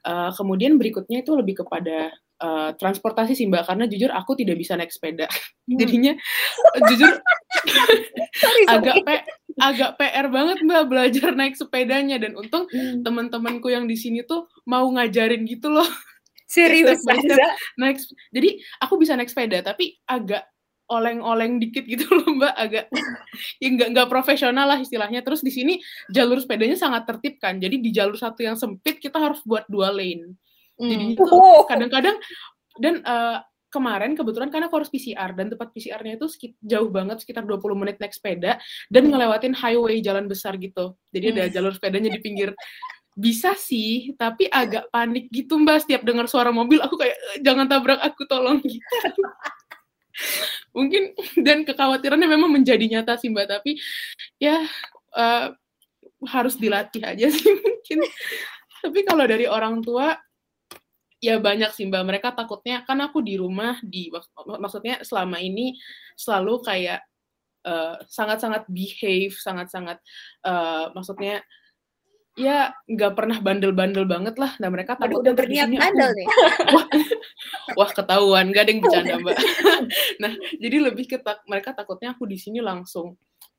[0.09, 4.76] Uh, kemudian berikutnya itu lebih kepada uh, transportasi sih mbak karena jujur aku tidak bisa
[4.76, 5.26] naik sepeda.
[5.64, 5.80] Hmm.
[5.80, 6.12] jadinya
[6.92, 7.12] jujur
[8.68, 9.14] agak pe
[9.55, 12.20] agak PR banget mbak belajar naik sepedanya.
[12.20, 13.01] Dan untung hmm.
[13.01, 15.88] teman-temanku yang di sini tuh mau ngajarin gitu loh.
[16.45, 17.01] Serius
[17.80, 17.99] naik
[18.30, 20.45] jadi aku bisa naik sepeda tapi agak
[20.84, 22.55] oleng-oleng dikit gitu loh mbak.
[22.55, 22.84] Agak
[23.62, 25.24] ya nggak nggak profesional lah istilahnya.
[25.24, 25.74] Terus di sini
[26.12, 27.57] jalur sepedanya sangat tertib kan.
[27.57, 30.36] Jadi di jalur satu yang sempit kita harus buat dua lane
[30.79, 31.62] jadi itu oh.
[31.70, 32.18] kadang-kadang
[32.83, 33.39] dan uh,
[33.75, 37.75] kemarin kebetulan karena aku harus PCR dan tempat PCR-nya itu sekit, jauh banget sekitar 20
[37.75, 40.95] menit naik sepeda dan ngelewatin highway jalan besar gitu.
[41.11, 41.55] Jadi ada hmm.
[41.59, 42.55] jalur sepedanya di pinggir.
[43.14, 47.66] Bisa sih, tapi agak panik gitu Mbak setiap dengar suara mobil aku kayak eh, jangan
[47.66, 48.95] tabrak aku tolong gitu.
[50.79, 53.79] Mungkin dan kekhawatirannya memang menjadi nyata sih Mbak, tapi
[54.39, 54.62] ya
[55.18, 55.51] uh,
[56.27, 58.07] harus dilatih aja sih mungkin.
[58.83, 60.14] Tapi kalau dari orang tua
[61.25, 62.05] ya banyak sih mbak.
[62.05, 64.29] Mereka takutnya kan aku di rumah di mak
[64.61, 65.81] maksudnya selama ini
[66.20, 67.01] selalu kayak
[67.64, 69.99] uh, sangat-sangat behave sangat-sangat
[70.45, 71.41] uh, maksudnya
[72.35, 74.53] ya nggak pernah bandel-bandel banget lah.
[74.61, 76.27] Nah mereka takut udah berniat bandel nih?
[76.75, 76.87] Wah,
[77.79, 78.51] wah ketahuan.
[78.51, 79.37] Gak ada yang bercanda mbak.
[80.22, 83.14] Nah jadi lebih ketak mereka takutnya aku di sini langsung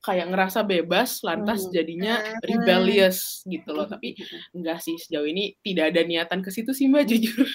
[0.06, 1.74] kayak ngerasa bebas lantas hmm.
[1.74, 2.46] jadinya hmm.
[2.46, 3.90] rebellious gitu loh.
[3.90, 4.14] Tapi
[4.54, 7.50] enggak sih sejauh ini tidak ada niatan ke situ sih mbak jujur.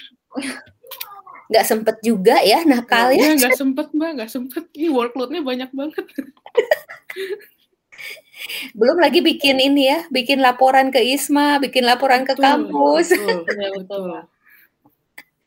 [1.47, 3.39] Nggak sempet juga ya nakal ya?
[3.39, 4.67] Nggak sempet mbak nggak sempet.
[4.75, 6.05] Ini workloadnya banyak banget.
[8.77, 13.07] Belum lagi bikin ini ya bikin laporan ke Isma bikin laporan betul, ke kampus.
[13.13, 14.25] betul, ya, betul.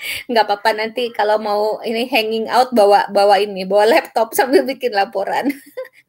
[0.04, 4.92] nggak apa-apa nanti kalau mau ini hanging out bawa bawa ini bawa laptop sambil bikin
[4.92, 5.48] laporan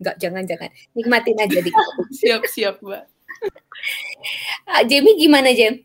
[0.02, 1.72] nggak jangan jangan nikmatin aja di
[2.20, 3.08] siap siap mbak
[4.70, 5.82] ah, Jamie gimana Jem?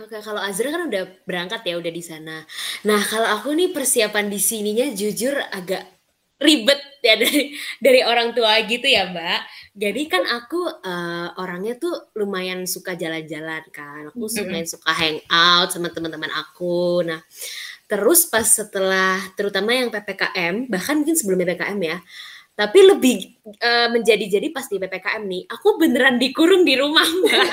[0.00, 2.40] Oke, kalau Azra kan udah berangkat ya, udah di sana.
[2.88, 5.84] Nah, kalau aku nih persiapan di sininya jujur agak
[6.40, 7.52] ribet ya dari
[7.84, 9.40] dari orang tua gitu ya, Mbak.
[9.76, 14.08] Jadi kan aku uh, orangnya tuh lumayan suka jalan-jalan kan.
[14.08, 17.04] Aku lumayan suka hang out sama teman-teman aku.
[17.04, 17.20] Nah,
[17.84, 22.00] terus pas setelah terutama yang PPKM, bahkan mungkin sebelum PPKM ya,
[22.54, 27.50] tapi lebih uh, menjadi-jadi pas di PPKM nih, aku beneran dikurung di rumah, Mbak.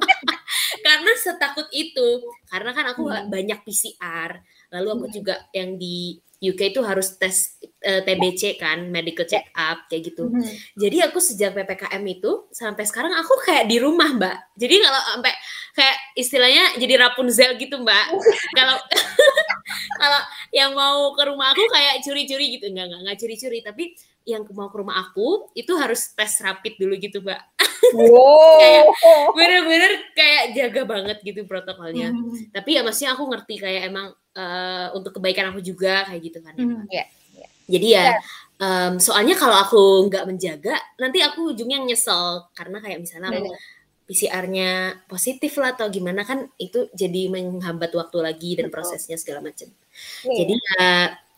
[0.84, 2.22] Karena setakut itu.
[2.50, 3.30] Karena kan aku hmm.
[3.30, 4.42] banyak PCR.
[4.74, 5.14] Lalu aku hmm.
[5.14, 10.28] juga yang di UK itu harus tes uh, TBC kan, medical check up kayak gitu.
[10.28, 10.54] Mm -hmm.
[10.76, 14.36] Jadi aku sejak PPKM itu sampai sekarang aku kayak di rumah, Mbak.
[14.60, 15.32] Jadi kalau sampai
[15.72, 18.06] kayak istilahnya jadi Rapunzel gitu, Mbak.
[18.58, 18.76] kalau
[20.00, 20.20] kalau
[20.52, 22.68] yang mau ke rumah aku kayak curi-curi gitu.
[22.68, 23.84] Enggak, enggak, enggak curi-curi, tapi
[24.24, 27.40] yang mau ke rumah aku itu harus tes rapid dulu gitu, Mbak.
[27.92, 28.56] Wow.
[28.58, 28.84] kayak
[29.36, 32.16] bener-bener kayak jaga banget gitu protokolnya.
[32.16, 32.48] Mm.
[32.50, 36.56] Tapi ya maksudnya aku ngerti kayak emang uh, untuk kebaikan aku juga kayak gitu kan.
[36.56, 36.88] Mm -hmm.
[36.88, 37.04] ya.
[37.64, 38.20] Jadi ya,
[38.60, 39.80] um, soalnya kalau aku
[40.12, 43.56] nggak menjaga, nanti aku ujungnya nyesel karena kayak misalnya hmm.
[44.04, 49.72] PCR-nya positif lah atau gimana kan itu jadi menghambat waktu lagi dan prosesnya segala macam.
[50.28, 50.44] Yeah.
[50.44, 50.84] Jadi ya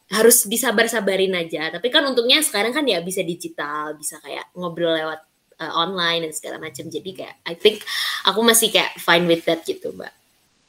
[0.07, 1.71] harus disabar-sabarin aja.
[1.75, 5.21] Tapi kan untungnya sekarang kan ya bisa digital, bisa kayak ngobrol lewat
[5.59, 6.87] uh, online dan segala macam.
[6.87, 7.83] Jadi kayak I think
[8.23, 10.15] aku masih kayak fine with that gitu, Mbak.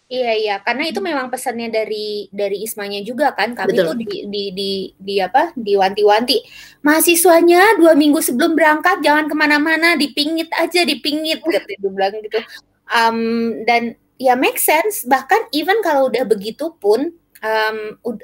[0.07, 1.07] Iya iya, karena itu hmm.
[1.11, 3.51] memang pesannya dari dari Ismanya juga kan.
[3.51, 3.85] Kami Betul.
[3.91, 5.51] tuh di di di, di apa?
[5.51, 6.47] Diwanti-wanti.
[6.87, 12.39] Mahasiswanya dua minggu sebelum berangkat jangan ke mana-mana, dipingit aja, dipingit, gitu bilang gitu.
[12.87, 13.19] Um,
[13.67, 15.03] dan ya make sense.
[15.03, 17.11] Bahkan even kalau udah begitu pun,
[17.43, 17.77] um,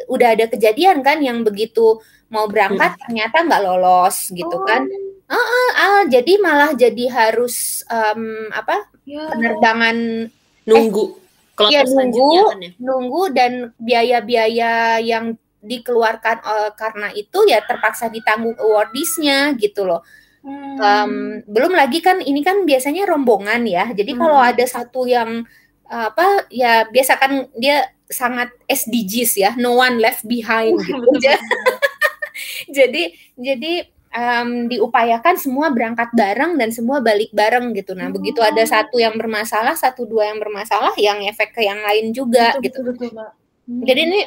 [0.09, 2.01] udah ada kejadian kan yang begitu
[2.34, 3.01] mau berangkat hmm.
[3.07, 4.86] ternyata nggak lolos gitu kan.
[4.86, 4.89] oh.
[4.89, 5.11] kan.
[5.34, 8.86] Uh, uh, uh, jadi malah jadi harus um, apa?
[9.07, 9.34] Ya.
[9.34, 10.30] Penerbangan
[10.68, 11.05] nunggu.
[11.09, 11.22] Eh,
[11.53, 12.72] Iya nunggu, kan ya?
[12.82, 20.01] nunggu dan biaya-biaya yang dikeluarkan uh, karena itu ya terpaksa ditanggung awardees-nya gitu loh.
[20.43, 20.76] Hmm.
[20.82, 21.14] Um,
[21.47, 23.86] belum lagi kan ini kan biasanya rombongan ya.
[23.93, 24.20] Jadi hmm.
[24.20, 25.45] kalau ada satu yang
[25.88, 31.01] uh, apa ya biasa kan dia sangat SDGs ya, no one left behind gitu.
[32.78, 33.03] jadi
[33.34, 33.74] jadi
[34.14, 37.97] um, diupayakan semua berangkat bareng dan semua balik bareng gitu.
[37.97, 38.14] Nah, oh.
[38.14, 42.53] begitu ada satu yang bermasalah, satu dua yang bermasalah, yang efek ke yang lain juga
[42.55, 42.80] betul, gitu.
[42.86, 43.30] Betul, betul.
[43.64, 43.84] Hmm.
[43.84, 44.20] Jadi ini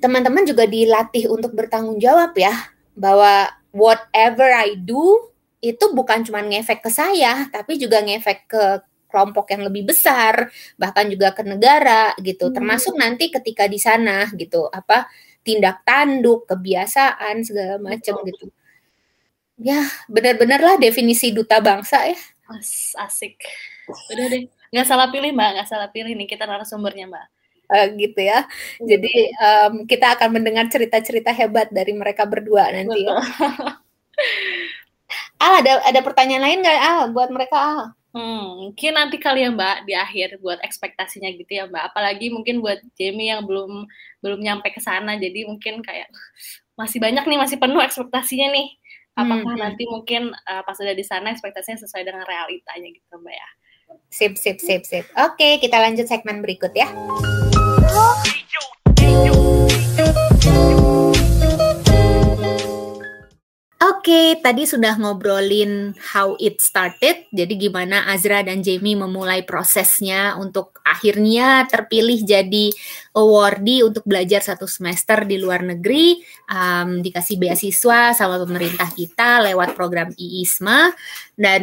[0.00, 2.52] teman-teman juga dilatih untuk bertanggung jawab ya
[2.96, 8.64] bahwa whatever I do itu bukan cuma ngefek ke saya, tapi juga ngefek ke
[9.10, 10.48] kelompok yang lebih besar,
[10.78, 12.48] bahkan juga ke negara gitu.
[12.48, 12.56] Hmm.
[12.56, 15.10] Termasuk nanti ketika di sana gitu, apa
[15.42, 18.54] tindak tanduk, kebiasaan segala macam gitu
[19.60, 22.18] ya benar-benar lah definisi duta bangsa ya.
[22.50, 23.36] As asik.
[24.10, 27.26] Udah deh, nggak salah pilih mbak, nggak salah pilih nih kita narasumbernya mbak.
[27.70, 28.50] Uh, gitu ya.
[28.82, 33.06] Jadi um, kita akan mendengar cerita-cerita hebat dari mereka berdua nanti.
[33.06, 33.14] Ya.
[35.44, 37.80] Al ada ada pertanyaan lain nggak Al buat mereka Al?
[38.10, 41.94] Hmm, mungkin nanti kali ya Mbak di akhir buat ekspektasinya gitu ya Mbak.
[41.94, 43.86] Apalagi mungkin buat Jamie yang belum
[44.18, 46.10] belum nyampe ke sana, jadi mungkin kayak
[46.74, 48.68] masih banyak nih, masih penuh ekspektasinya nih.
[49.14, 49.62] Apakah hmm.
[49.62, 53.48] nanti mungkin uh, pas udah di sana ekspektasinya sesuai dengan realitanya gitu mbak ya?
[54.10, 55.04] Sip sip sip sip.
[55.18, 56.88] Oke kita lanjut segmen berikut ya
[63.90, 67.26] Oke, tadi sudah ngobrolin how it started.
[67.34, 72.70] Jadi gimana Azra dan Jamie memulai prosesnya untuk akhirnya terpilih jadi
[73.18, 79.74] awardee untuk belajar satu semester di luar negeri, um, dikasih beasiswa sama pemerintah kita lewat
[79.74, 80.94] program IISMA.
[81.34, 81.62] Dan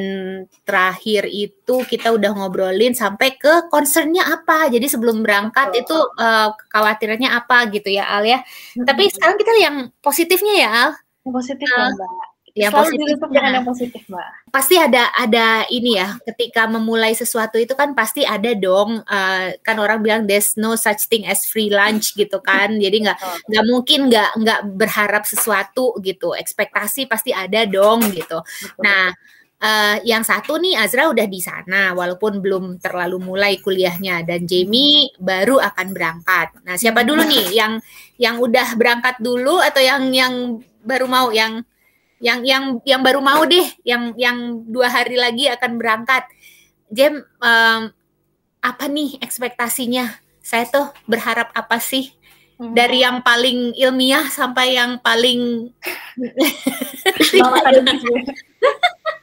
[0.68, 4.68] terakhir itu kita udah ngobrolin sampai ke concernnya apa.
[4.68, 5.80] Jadi sebelum berangkat oh.
[5.80, 8.44] itu uh, kekhawatirannya apa gitu ya Al ya.
[8.76, 8.84] Hmm.
[8.84, 12.28] Tapi sekarang kita yang positifnya ya Al yang positif uh, Mbak.
[12.58, 14.30] Yang Selalu positif dengan yang positif, Mbak.
[14.50, 19.78] Pasti ada ada ini ya, ketika memulai sesuatu itu kan pasti ada dong uh, kan
[19.78, 22.74] orang bilang there's no such thing as free lunch gitu kan.
[22.82, 23.70] Jadi nggak nggak oh.
[23.70, 26.34] mungkin nggak nggak berharap sesuatu gitu.
[26.34, 28.42] Ekspektasi pasti ada dong gitu.
[28.42, 28.82] Betul.
[28.82, 29.14] Nah,
[29.62, 35.14] uh, yang satu nih Azra udah di sana walaupun belum terlalu mulai kuliahnya dan Jamie
[35.22, 36.58] baru akan berangkat.
[36.66, 37.78] Nah, siapa dulu nih yang
[38.18, 40.58] yang udah berangkat dulu atau yang yang
[40.88, 41.68] baru mau yang
[42.18, 46.24] yang yang yang baru mau deh yang yang dua hari lagi akan berangkat.
[46.88, 47.82] Jem um,
[48.64, 50.16] apa nih ekspektasinya?
[50.40, 52.16] Saya tuh berharap apa sih?
[52.58, 52.74] Hmm.
[52.74, 55.70] dari yang paling ilmiah sampai yang paling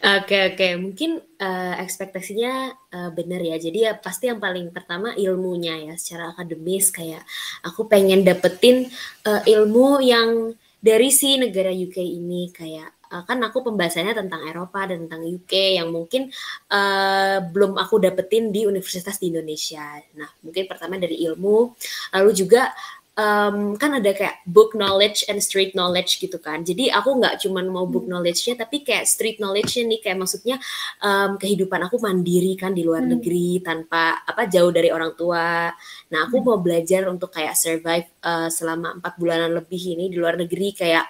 [0.00, 3.60] Oke oke, mungkin uh, ekspektasinya uh, benar ya.
[3.60, 7.20] Jadi ya pasti yang paling pertama ilmunya ya, secara akademis kayak
[7.60, 8.88] aku pengen dapetin
[9.28, 14.88] uh, ilmu yang dari si negara UK ini kayak uh, kan aku pembahasannya tentang Eropa
[14.88, 16.32] dan tentang UK yang mungkin
[16.72, 20.00] uh, belum aku dapetin di universitas di Indonesia.
[20.16, 21.76] Nah, mungkin pertama dari ilmu,
[22.16, 22.72] lalu juga
[23.18, 26.62] um, kan ada kayak book knowledge and street knowledge gitu kan.
[26.62, 28.12] Jadi aku nggak cuman mau book hmm.
[28.14, 30.56] knowledge-nya, tapi kayak street knowledge-nya nih kayak maksudnya
[31.02, 33.10] um, kehidupan aku mandiri kan di luar hmm.
[33.18, 35.72] negeri tanpa apa jauh dari orang tua.
[36.10, 36.46] Nah aku hmm.
[36.46, 41.06] mau belajar untuk kayak survive uh, selama empat bulanan lebih ini di luar negeri kayak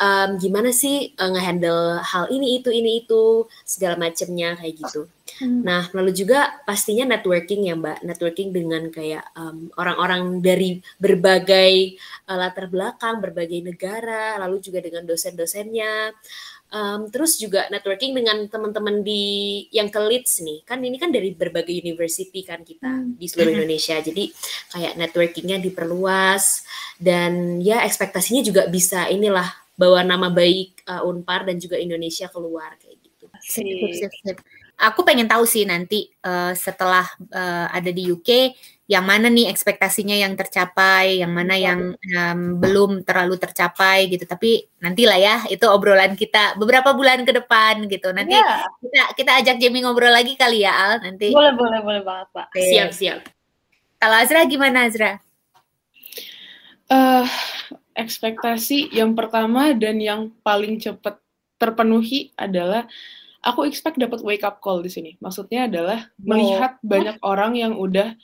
[0.00, 5.10] um, gimana sih uh, ngehandle hal ini itu ini itu segala macamnya kayak gitu.
[5.40, 5.64] Hmm.
[5.64, 11.96] Nah, lalu juga pastinya networking ya Mbak, networking dengan kayak orang orang-orang dari berbagai
[12.28, 16.12] uh, latar belakang, berbagai negara, lalu juga dengan dosen-dosennya.
[16.74, 21.30] Um, terus juga networking dengan teman-teman di yang ke Leeds nih, kan ini kan dari
[21.30, 23.16] berbagai university kan kita hmm.
[23.16, 23.96] di seluruh Indonesia.
[23.98, 24.28] Jadi
[24.76, 26.66] kayak networkingnya diperluas
[26.98, 32.76] dan ya ekspektasinya juga bisa inilah bawa nama baik uh, Unpar dan juga Indonesia keluar
[32.76, 33.26] kayak gitu.
[33.40, 34.38] Sip, sip, sip
[34.84, 38.52] aku pengen tahu sih nanti uh, setelah uh, ada di UK
[38.84, 44.28] yang mana nih ekspektasinya yang tercapai, yang mana yang um, belum terlalu tercapai gitu.
[44.28, 48.12] Tapi nantilah ya itu obrolan kita beberapa bulan ke depan gitu.
[48.12, 48.68] Nanti yeah.
[48.84, 51.32] kita kita ajak Jamie ngobrol lagi kali ya Al nanti.
[51.32, 52.46] Boleh boleh boleh banget Pak.
[52.52, 52.68] Okay.
[52.76, 53.18] Siap siap.
[53.96, 55.16] Kalau Azra gimana Azra?
[56.92, 57.24] Uh,
[57.96, 61.16] ekspektasi yang pertama dan yang paling cepat
[61.56, 62.84] terpenuhi adalah
[63.44, 65.20] aku expect dapat wake up call di sini.
[65.20, 66.24] Maksudnya adalah oh.
[66.24, 68.16] melihat banyak orang yang udah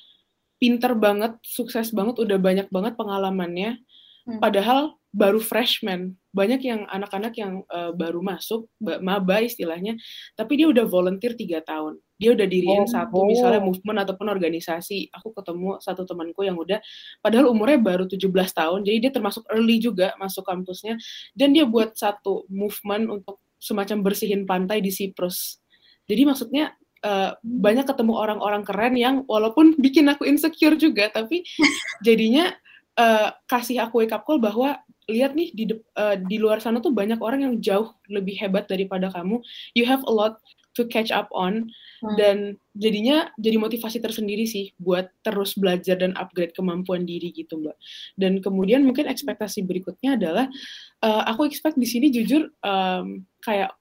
[0.56, 3.80] pinter banget, sukses banget, udah banyak banget pengalamannya.
[4.28, 4.40] Hmm.
[4.40, 6.16] Padahal baru freshman.
[6.30, 8.70] Banyak yang anak-anak yang uh, baru masuk,
[9.02, 9.98] maba istilahnya,
[10.38, 11.98] tapi dia udah volunteer tiga tahun.
[12.20, 13.26] Dia udah diriin oh, satu, oh.
[13.26, 15.10] misalnya movement ataupun organisasi.
[15.10, 16.78] Aku ketemu satu temanku yang udah,
[17.18, 20.94] padahal umurnya baru 17 tahun, jadi dia termasuk early juga masuk kampusnya.
[21.34, 25.60] Dan dia buat satu movement untuk semacam bersihin pantai di Cyprus.
[26.08, 26.72] Jadi maksudnya
[27.04, 31.44] uh, banyak ketemu orang-orang keren yang walaupun bikin aku insecure juga, tapi
[32.06, 32.50] jadinya
[32.96, 35.64] uh, kasih aku wake up call bahwa lihat nih di
[35.98, 39.44] uh, di luar sana tuh banyak orang yang jauh lebih hebat daripada kamu.
[39.76, 40.40] You have a lot
[40.78, 41.68] to catch up on
[42.02, 42.16] hmm.
[42.16, 42.36] dan
[42.76, 47.76] jadinya jadi motivasi tersendiri sih buat terus belajar dan upgrade kemampuan diri gitu mbak
[48.16, 50.46] dan kemudian mungkin ekspektasi berikutnya adalah
[51.04, 53.72] uh, aku expect di sini jujur um, kayak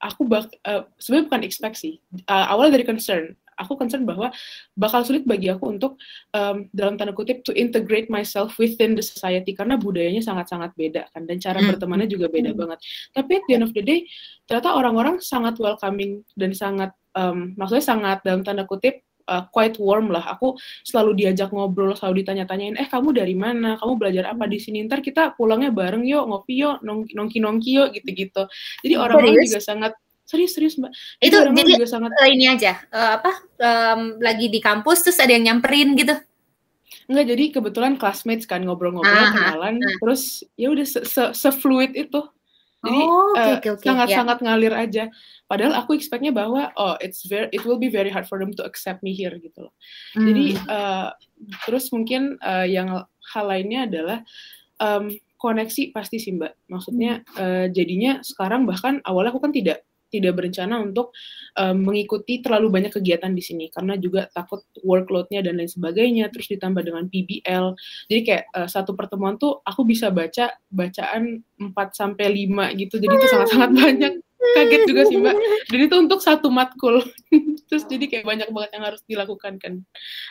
[0.00, 1.96] aku bak uh, sebenarnya bukan expect sih
[2.28, 4.28] uh, awalnya dari concern aku concern bahwa
[4.76, 5.96] bakal sulit bagi aku untuk
[6.36, 11.24] um, dalam tanda kutip to integrate myself within the society karena budayanya sangat-sangat beda kan
[11.24, 11.68] dan cara hmm.
[11.74, 12.60] bertemannya juga beda hmm.
[12.60, 12.78] banget.
[13.16, 14.04] Tapi at the end of the day
[14.44, 20.12] ternyata orang-orang sangat welcoming dan sangat um, maksudnya sangat dalam tanda kutip uh, quite warm
[20.12, 20.36] lah.
[20.36, 20.54] Aku
[20.84, 23.80] selalu diajak ngobrol, selalu ditanya-tanyain, eh kamu dari mana?
[23.80, 24.84] Kamu belajar apa di sini?
[24.84, 28.44] Ntar kita pulangnya bareng yuk, ngopi yuk, nongki-nongki yuk, gitu-gitu.
[28.84, 29.92] Jadi orang-orang juga sangat
[30.26, 30.90] serius serius mbak
[31.22, 35.22] itu, itu jadi juga sangat uh, ini aja uh, apa um, lagi di kampus terus
[35.22, 36.18] ada yang nyamperin gitu
[37.06, 39.94] Enggak, jadi kebetulan classmates kan ngobrol-ngobrol, ah, kenalan, ah.
[40.02, 42.18] terus ya udah se, se, se fluid itu.
[42.84, 44.44] Jadi oh, okay, uh, okay, okay, sangat-sangat yeah.
[44.44, 45.04] ngalir aja.
[45.48, 48.62] Padahal aku expectnya bahwa oh it's very it will be very hard for them to
[48.62, 49.74] accept me here gitu loh.
[50.12, 50.28] Hmm.
[50.28, 51.10] Jadi uh,
[51.64, 54.18] terus mungkin uh, yang hal lainnya adalah
[54.78, 55.10] um,
[55.40, 56.52] koneksi pasti sih mbak.
[56.68, 59.86] Maksudnya uh, jadinya sekarang bahkan awalnya aku kan tidak
[60.16, 61.12] tidak berencana untuk
[61.56, 63.68] um, mengikuti terlalu banyak kegiatan di sini.
[63.70, 68.94] Karena juga takut workloadnya dan lain sebagainya terus ditambah dengan PBL jadi kayak uh, satu
[68.94, 72.94] pertemuan tuh aku bisa baca bacaan 4 sampai 5 gitu.
[73.00, 74.12] Jadi itu sangat-sangat banyak.
[74.36, 75.36] Kaget juga sih mbak.
[75.72, 77.02] Dan itu untuk satu matkul.
[77.68, 79.74] Terus jadi kayak banyak banget yang harus dilakukan kan.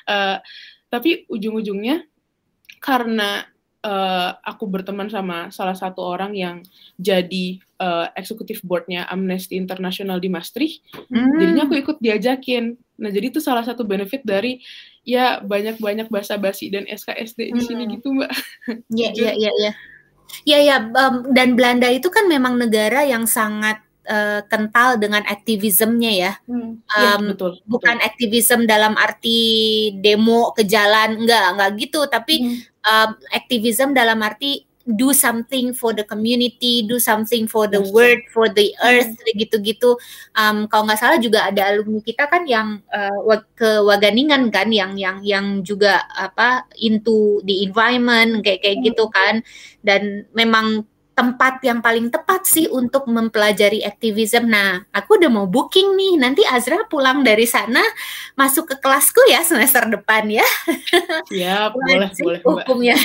[0.07, 0.37] Uh,
[0.87, 2.07] tapi ujung-ujungnya
[2.79, 3.43] karena
[3.85, 6.65] uh, aku berteman sama salah satu orang yang
[6.97, 11.37] jadi uh, eksekutif boardnya Amnesty International di Maastricht, hmm.
[11.37, 12.73] jadinya aku ikut diajakin.
[12.97, 14.57] Nah jadi itu salah satu benefit dari
[15.05, 17.91] ya banyak-banyak bahasa basi dan SKSD di sini hmm.
[18.01, 18.31] gitu mbak.
[18.89, 19.71] Iya iya iya iya.
[20.41, 26.11] Ya ya um, dan Belanda itu kan memang negara yang sangat uh, kental dengan aktivismenya
[26.13, 26.31] ya.
[26.47, 26.81] Hmm.
[26.85, 28.07] Um, ya betul, Bukan betul.
[28.07, 29.39] aktivisme dalam arti
[29.99, 35.97] demo ke jalan, enggak enggak gitu, tapi hmm um, activism dalam arti do something for
[35.97, 39.33] the community, do something for the world, for the earth, hmm.
[39.41, 39.97] gitu-gitu.
[40.37, 44.93] Um, kalau nggak salah juga ada alumni kita kan yang uh, ke Waganingan kan, yang
[44.93, 48.85] yang yang juga apa into the environment kayak kayak hmm.
[48.93, 49.41] gitu kan.
[49.81, 50.85] Dan memang
[51.15, 54.51] tempat yang paling tepat sih untuk mempelajari aktivisme.
[54.51, 56.13] Nah, aku udah mau booking nih.
[56.19, 57.79] Nanti Azra pulang dari sana
[58.35, 60.43] masuk ke kelasku ya semester depan ya.
[61.31, 62.39] Iya, boleh, boleh.
[62.43, 62.99] Hukumnya.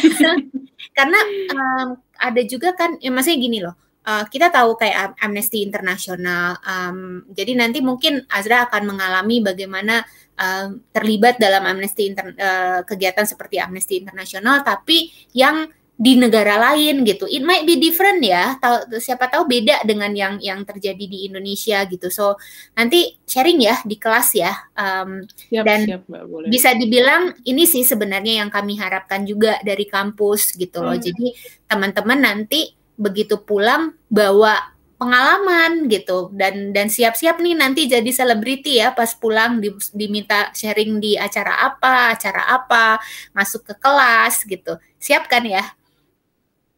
[0.98, 1.20] Karena
[1.54, 1.88] um,
[2.18, 3.78] ada juga kan, ya maksudnya gini loh.
[4.00, 6.58] Uh, kita tahu kayak Amnesty International.
[6.66, 10.02] Um, jadi nanti mungkin Azra akan mengalami bagaimana
[10.34, 15.68] uh, terlibat dalam Amnesty Inter, uh, kegiatan seperti Amnesty Internasional tapi yang
[16.01, 17.28] di negara lain gitu.
[17.28, 18.57] It might be different ya.
[18.57, 22.09] Tahu siapa tahu beda dengan yang yang terjadi di Indonesia gitu.
[22.09, 22.40] So
[22.72, 24.48] nanti sharing ya di kelas ya.
[24.72, 26.48] Um, siap, dan siap, Mbak, boleh.
[26.48, 30.96] bisa dibilang ini sih sebenarnya yang kami harapkan juga dari kampus gitu loh.
[30.96, 31.05] Hmm.
[31.05, 31.36] Jadi
[31.68, 34.57] teman-teman nanti begitu pulang bawa
[34.96, 41.01] pengalaman gitu dan dan siap-siap nih nanti jadi selebriti ya pas pulang di, diminta sharing
[41.01, 43.01] di acara apa acara apa
[43.32, 45.64] masuk ke kelas gitu siapkan ya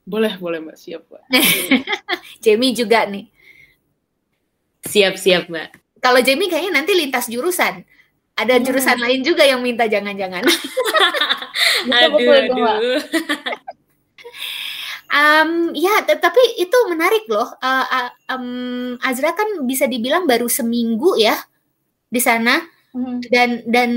[0.03, 1.25] boleh, boleh Mbak, siap Mbak.
[2.45, 3.31] Jamie juga nih.
[4.83, 6.03] Siap, siap Mbak.
[6.03, 7.87] Kalau Jamie kayaknya nanti lintas jurusan.
[8.35, 8.65] Ada hmm.
[8.67, 10.43] jurusan lain juga yang minta jangan-jangan.
[12.03, 12.99] aduh, aduh.
[15.23, 17.47] um, ya, tapi itu menarik loh.
[17.61, 21.37] Uh, uh, um, Azra kan bisa dibilang baru seminggu ya
[22.09, 22.59] di sana,
[22.97, 23.21] hmm.
[23.29, 23.91] dan dan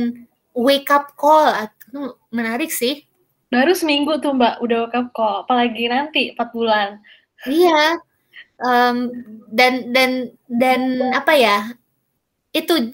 [0.53, 3.07] wake up call itu menarik sih.
[3.55, 5.47] Baru seminggu tuh Mbak, udah up kok.
[5.47, 6.99] Apalagi nanti 4 bulan.
[7.47, 8.03] Iya.
[8.59, 9.15] Um,
[9.47, 10.81] dan dan dan
[11.15, 11.71] apa ya?
[12.51, 12.91] Itu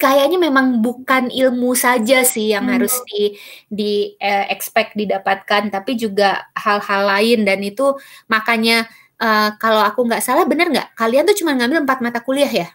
[0.00, 2.72] kayaknya memang bukan ilmu saja sih yang hmm.
[2.72, 3.36] harus di
[3.68, 7.92] di eh, expect didapatkan, tapi juga hal-hal lain dan itu
[8.32, 8.88] makanya
[9.20, 10.96] uh, kalau aku nggak salah benar nggak?
[10.96, 12.68] Kalian tuh cuma ngambil empat mata kuliah ya?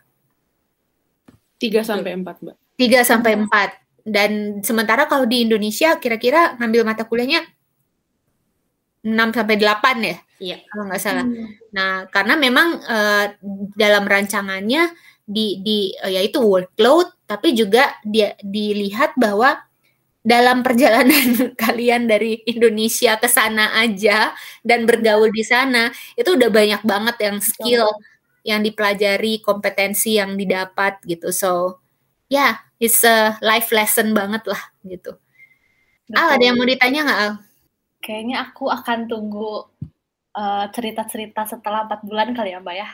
[1.58, 2.58] Tiga sampai empat mbak.
[2.78, 7.44] Tiga sampai empat dan sementara kalau di Indonesia kira-kira ngambil mata kuliahnya
[9.04, 10.18] 6 sampai 8 ya.
[10.38, 11.26] Iya, kalau nggak salah.
[11.26, 11.50] Hmm.
[11.74, 13.26] Nah, karena memang uh,
[13.76, 14.96] dalam rancangannya
[15.28, 19.60] di di uh, yaitu workload tapi juga dia dilihat bahwa
[20.24, 24.32] dalam perjalanan kalian dari Indonesia ke sana aja
[24.64, 27.88] dan bergaul di sana itu udah banyak banget yang skill
[28.48, 31.36] yang dipelajari, kompetensi yang didapat gitu.
[31.36, 31.84] So,
[32.28, 35.16] ya yeah, it's a life lesson banget lah gitu.
[36.08, 36.20] Betul.
[36.24, 37.34] Al ada yang mau ditanya nggak Al?
[38.00, 39.68] Kayaknya aku akan tunggu
[40.38, 42.90] uh, cerita-cerita setelah empat bulan kali ya Mbak ya.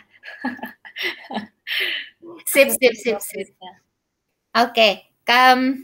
[2.51, 3.47] sip sip sip sip.
[4.53, 4.93] Oke, okay.
[5.29, 5.81] um,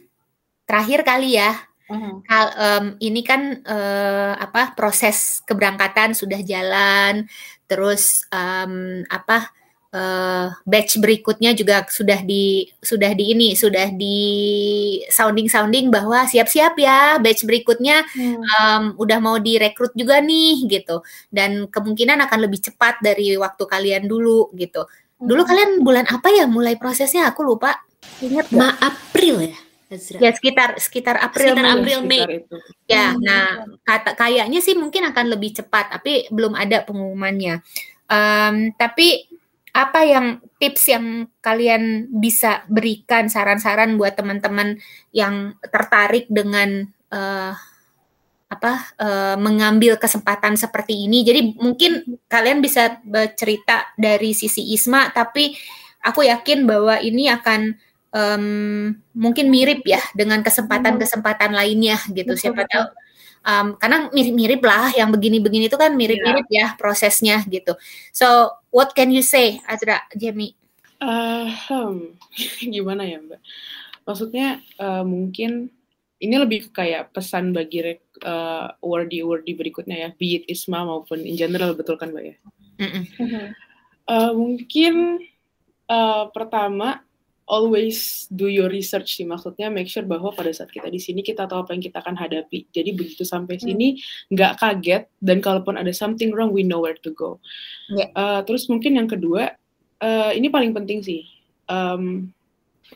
[0.69, 1.57] terakhir kali ya.
[1.89, 2.21] Uh-huh.
[2.21, 7.25] Kal, um, ini kan uh, apa proses keberangkatan sudah jalan,
[7.65, 9.49] terus um, apa
[9.93, 14.17] uh, batch berikutnya juga sudah di sudah di ini sudah di
[15.09, 18.39] sounding sounding bahwa siap-siap ya batch berikutnya hmm.
[18.41, 21.01] um, udah mau direkrut juga nih gitu
[21.33, 24.85] dan kemungkinan akan lebih cepat dari waktu kalian dulu gitu
[25.19, 25.49] dulu hmm.
[25.49, 27.75] kalian bulan apa ya mulai prosesnya aku lupa
[28.23, 29.57] ingat Ma April ya
[29.89, 30.21] Azra.
[30.21, 31.73] Ya sekitar sekitar April sekitar Mei.
[31.73, 32.23] April Mei.
[32.85, 33.25] Ya, hmm.
[33.25, 37.65] nah kata kayaknya sih mungkin akan lebih cepat, tapi belum ada pengumumannya.
[38.05, 39.28] Um, tapi
[39.79, 44.75] apa yang tips yang kalian bisa berikan saran-saran buat teman-teman
[45.15, 46.83] yang tertarik dengan
[47.15, 47.55] uh,
[48.49, 51.23] apa uh, mengambil kesempatan seperti ini.
[51.23, 55.55] Jadi mungkin kalian bisa bercerita dari sisi Isma, tapi
[56.03, 57.77] aku yakin bahwa ini akan
[58.11, 58.45] um,
[59.15, 62.35] mungkin mirip ya dengan kesempatan-kesempatan lainnya gitu.
[62.35, 62.85] Siapa tahu
[63.43, 66.73] um, karena mirip-mirip lah yang begini-begini itu kan mirip-mirip yeah.
[66.73, 67.75] ya prosesnya gitu.
[68.11, 70.55] So what can you say, Azra, Jamie?
[70.99, 72.19] Uh, hmm,
[72.75, 73.41] gimana ya Mbak?
[74.03, 75.71] Maksudnya uh, mungkin
[76.19, 77.95] ini lebih kayak pesan bagi
[78.27, 82.35] uh, wordy-wordy berikutnya ya, be it Isma maupun in general betul kan Mbak ya?
[82.79, 83.03] Mm -mm.
[84.09, 85.21] Uh, mungkin
[85.85, 87.05] uh, pertama
[87.49, 91.49] always do your research sih maksudnya make sure bahwa pada saat kita di sini kita
[91.49, 93.65] tahu apa yang kita akan hadapi jadi begitu sampai hmm.
[93.65, 93.87] sini
[94.29, 94.59] nggak hmm.
[94.61, 97.41] kaget dan kalaupun ada something wrong we know where to go
[97.89, 98.05] yeah.
[98.05, 98.07] Ya.
[98.13, 99.57] uh, terus mungkin yang kedua
[99.99, 101.25] uh, ini paling penting sih
[101.65, 102.29] um,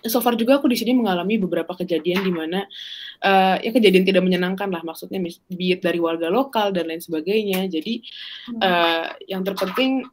[0.06, 2.66] so far juga aku di sini mengalami beberapa kejadian di mana
[3.22, 7.94] uh, ya kejadian tidak menyenangkan lah maksudnya biit dari warga lokal dan lain sebagainya jadi
[8.58, 10.06] uh, yang terpenting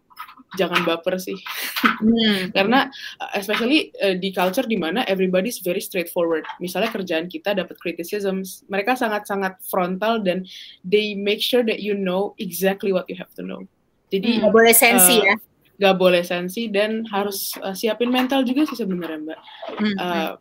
[0.58, 1.38] jangan baper sih.
[1.82, 2.50] Hmm.
[2.56, 2.90] karena
[3.22, 6.42] uh, especially uh, di culture di mana everybody's very straightforward.
[6.58, 10.42] Misalnya kerjaan kita dapat criticism mereka sangat-sangat frontal dan
[10.82, 13.62] they make sure that you know exactly what you have to know.
[14.10, 15.36] Jadi nggak boleh sensi uh, ya.
[15.80, 19.40] nggak boleh sensi dan harus uh, siapin mental juga sih sebenarnya mbak.
[19.78, 19.96] Hmm.
[19.98, 20.32] uh,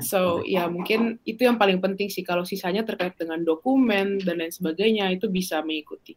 [0.00, 2.24] So ya mungkin itu yang paling penting sih.
[2.24, 6.16] Kalau sisanya terkait dengan dokumen dan lain sebagainya itu bisa mengikuti.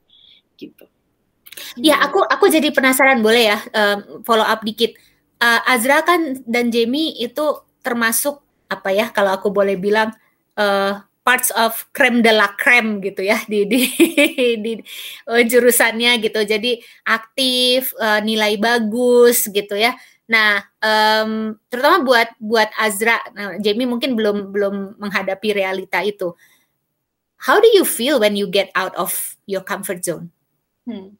[0.55, 0.87] Gitu.
[1.79, 4.95] Ya, aku aku jadi penasaran boleh ya um, follow up dikit.
[5.39, 8.39] Uh, Azra kan dan Jamie itu termasuk
[8.71, 10.15] apa ya kalau aku boleh bilang
[10.57, 13.79] uh, parts of creme de la creme gitu ya di di,
[14.63, 14.71] di
[15.27, 16.39] uh, jurusannya gitu.
[16.45, 19.97] Jadi aktif, uh, nilai bagus gitu ya.
[20.25, 26.33] Nah, um, terutama buat buat Azra, nah, Jamie mungkin belum belum menghadapi realita itu.
[27.45, 30.33] How do you feel when you get out of your comfort zone?
[30.89, 31.13] Hmm.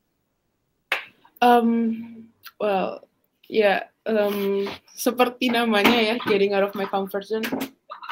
[1.43, 2.29] Um,
[2.59, 3.03] well,
[3.49, 7.45] ya yeah, um, seperti namanya ya, getting out of my comfort zone.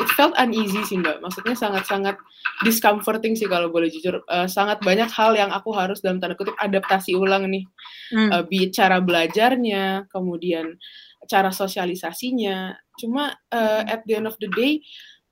[0.01, 2.17] It felt uneasy sih mbak, maksudnya sangat-sangat
[2.65, 4.25] discomforting sih kalau boleh jujur.
[4.25, 7.63] Uh, sangat banyak hal yang aku harus dalam tanda kutip adaptasi ulang nih,
[8.09, 8.29] hmm.
[8.33, 8.43] uh,
[8.73, 10.81] cara belajarnya, kemudian
[11.29, 12.73] cara sosialisasinya.
[12.97, 14.81] Cuma uh, at the end of the day,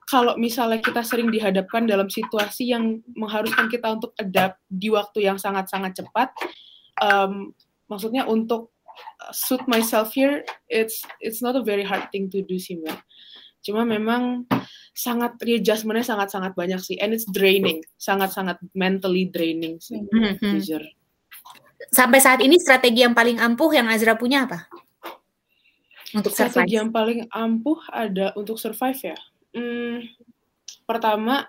[0.06, 5.42] kalau misalnya kita sering dihadapkan dalam situasi yang mengharuskan kita untuk adapt di waktu yang
[5.42, 6.30] sangat-sangat cepat,
[7.02, 7.50] um,
[7.92, 8.72] maksudnya untuk
[9.36, 12.96] suit myself here, it's it's not a very hard thing to do sih mbak.
[13.62, 14.48] Cuma memang
[14.96, 20.52] sangat readjustmentnya sangat-sangat banyak sih, and it's draining, sangat-sangat mentally draining sih, mm -hmm.
[20.58, 20.82] jujur.
[21.92, 24.72] Sampai saat ini strategi yang paling ampuh yang Azra punya apa?
[26.12, 26.80] Untuk strategi survive.
[26.80, 29.18] yang paling ampuh ada untuk survive ya.
[29.52, 30.04] Hmm,
[30.84, 31.48] pertama,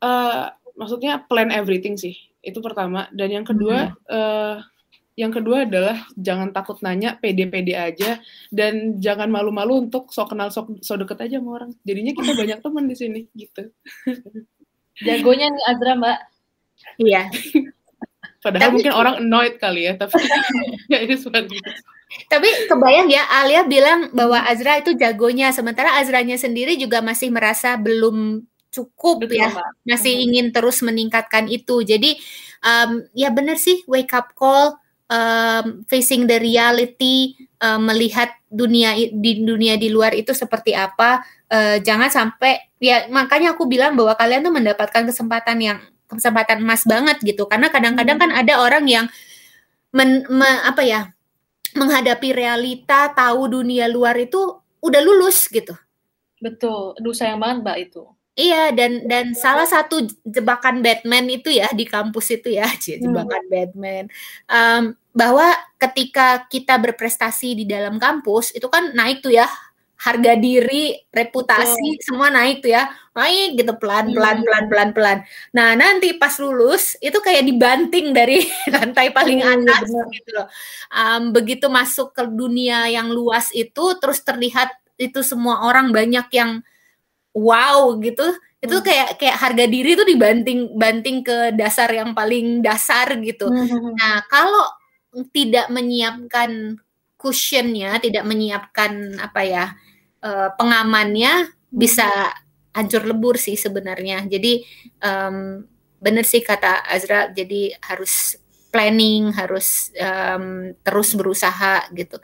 [0.00, 2.16] uh, maksudnya plan everything sih.
[2.40, 3.06] Itu pertama.
[3.12, 4.08] Dan yang kedua, hmm.
[4.08, 4.56] uh,
[5.12, 8.16] yang kedua adalah jangan takut nanya, pede-pede aja,
[8.48, 11.70] dan jangan malu-malu untuk so kenal so, so deket aja sama orang.
[11.84, 13.68] Jadinya kita banyak teman di sini, gitu.
[15.04, 16.18] Jagonya nih Azra, Mbak.
[17.00, 17.22] Iya.
[18.42, 20.18] Padahal tapi, mungkin orang annoyed kali ya, tapi
[20.92, 21.60] ya ini seperti
[22.28, 27.76] Tapi kebayang ya Alia bilang bahwa Azra itu jagonya, sementara Azranya sendiri juga masih merasa
[27.78, 29.68] belum cukup Betul, ya, Mbak.
[29.84, 30.24] masih hmm.
[30.26, 31.84] ingin terus meningkatkan itu.
[31.84, 32.16] Jadi
[32.64, 34.81] um, ya benar sih wake up call,
[35.12, 41.20] um, facing the reality, um, melihat dunia di dunia di luar itu seperti apa.
[41.52, 46.84] Uh, jangan sampai ya makanya aku bilang bahwa kalian tuh mendapatkan kesempatan yang kesempatan emas
[46.88, 49.06] banget gitu karena kadang-kadang kan ada orang yang
[49.92, 51.00] men, me, apa ya
[51.72, 54.40] menghadapi realita tahu dunia luar itu
[54.80, 55.72] udah lulus gitu
[56.40, 61.68] betul aduh sayang banget mbak itu Iya dan dan salah satu jebakan Batman itu ya
[61.76, 63.52] di kampus itu ya jebakan hmm.
[63.52, 64.04] Batman
[64.48, 69.48] um, bahwa ketika kita berprestasi di dalam kampus itu kan naik tuh ya
[70.02, 72.02] harga diri, reputasi oh.
[72.02, 72.90] semua naik tuh ya.
[73.14, 74.90] Naik gitu pelan-pelan iya.
[74.90, 75.18] pelan.
[75.54, 78.42] Nah, nanti pas lulus itu kayak dibanting dari
[78.74, 80.46] lantai paling oh, atas iya gitu loh.
[80.90, 86.66] Um, begitu masuk ke dunia yang luas itu terus terlihat itu semua orang banyak yang
[87.30, 88.26] wow gitu.
[88.58, 88.86] Itu hmm.
[88.86, 93.46] kayak kayak harga diri itu dibanting banting ke dasar yang paling dasar gitu.
[93.46, 93.94] Hmm.
[93.94, 94.66] Nah, kalau
[95.32, 96.80] tidak menyiapkan
[97.20, 99.64] cushionnya, tidak menyiapkan apa ya
[100.24, 102.08] uh, pengamannya bisa
[102.72, 104.24] hancur lebur sih sebenarnya.
[104.26, 104.64] Jadi
[105.04, 105.62] um,
[106.02, 108.40] benar sih kata Azra, jadi harus
[108.72, 112.16] planning, harus um, terus berusaha gitu.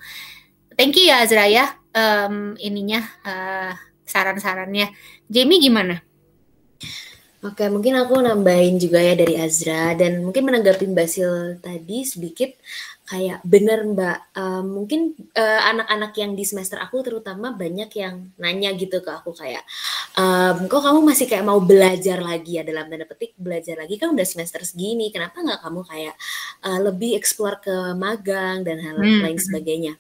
[0.74, 3.72] Thank you ya Azra ya um, ininya uh,
[4.09, 4.91] saran-sarannya.
[5.28, 6.01] Jamie gimana?
[7.39, 12.51] Oke, mungkin aku nambahin juga ya dari Azra dan mungkin menanggapi Basil tadi sedikit
[13.09, 18.76] kayak bener Mbak, uh, mungkin uh, anak-anak yang di semester aku terutama banyak yang nanya
[18.76, 19.64] gitu ke aku kayak,
[20.20, 24.12] um, kok kamu masih kayak mau belajar lagi ya dalam tanda petik belajar lagi kan
[24.12, 26.14] udah semester segini, kenapa nggak kamu kayak
[26.68, 29.24] uh, lebih explore ke magang dan hal hmm.
[29.24, 29.92] lain sebagainya?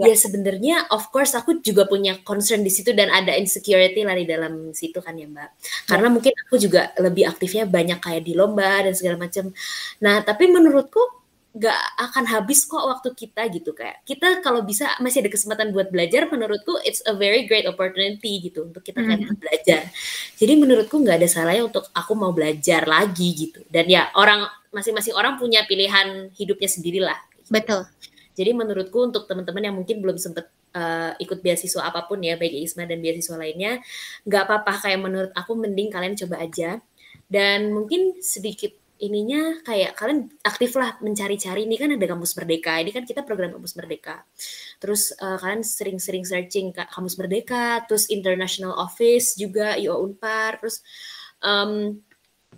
[0.00, 4.16] Ya, ya sebenarnya of course aku juga punya concern di situ dan ada insecurity lah
[4.16, 5.50] di dalam situ kan ya Mbak,
[5.84, 6.12] karena ya.
[6.16, 9.52] mungkin aku juga lebih aktifnya banyak kayak di lomba dan segala macam.
[10.00, 11.23] Nah tapi menurutku
[11.54, 15.86] nggak akan habis kok waktu kita gitu kayak kita kalau bisa masih ada kesempatan buat
[15.86, 19.38] belajar menurutku it's a very great opportunity gitu untuk kita kan mm-hmm.
[19.38, 19.86] belajar.
[20.34, 23.62] Jadi menurutku nggak ada salahnya untuk aku mau belajar lagi gitu.
[23.70, 27.18] Dan ya orang masing-masing orang punya pilihan hidupnya sendirilah.
[27.38, 27.50] Gitu.
[27.54, 27.86] betul.
[28.34, 32.66] Jadi menurutku untuk teman-teman yang mungkin belum sempet uh, ikut beasiswa apa pun ya baik
[32.66, 33.78] ISMA dan beasiswa lainnya
[34.26, 34.90] nggak apa-apa.
[34.90, 36.82] Kayak menurut aku mending kalian coba aja.
[37.30, 41.68] Dan mungkin sedikit ininya kayak kalian aktif lah mencari-cari.
[41.68, 44.24] Ini kan ada kampus merdeka ini kan kita program kampus merdeka.
[44.80, 50.80] Terus uh, kalian sering-sering searching kampus merdeka terus international office juga IO Unpar terus
[51.44, 52.00] um,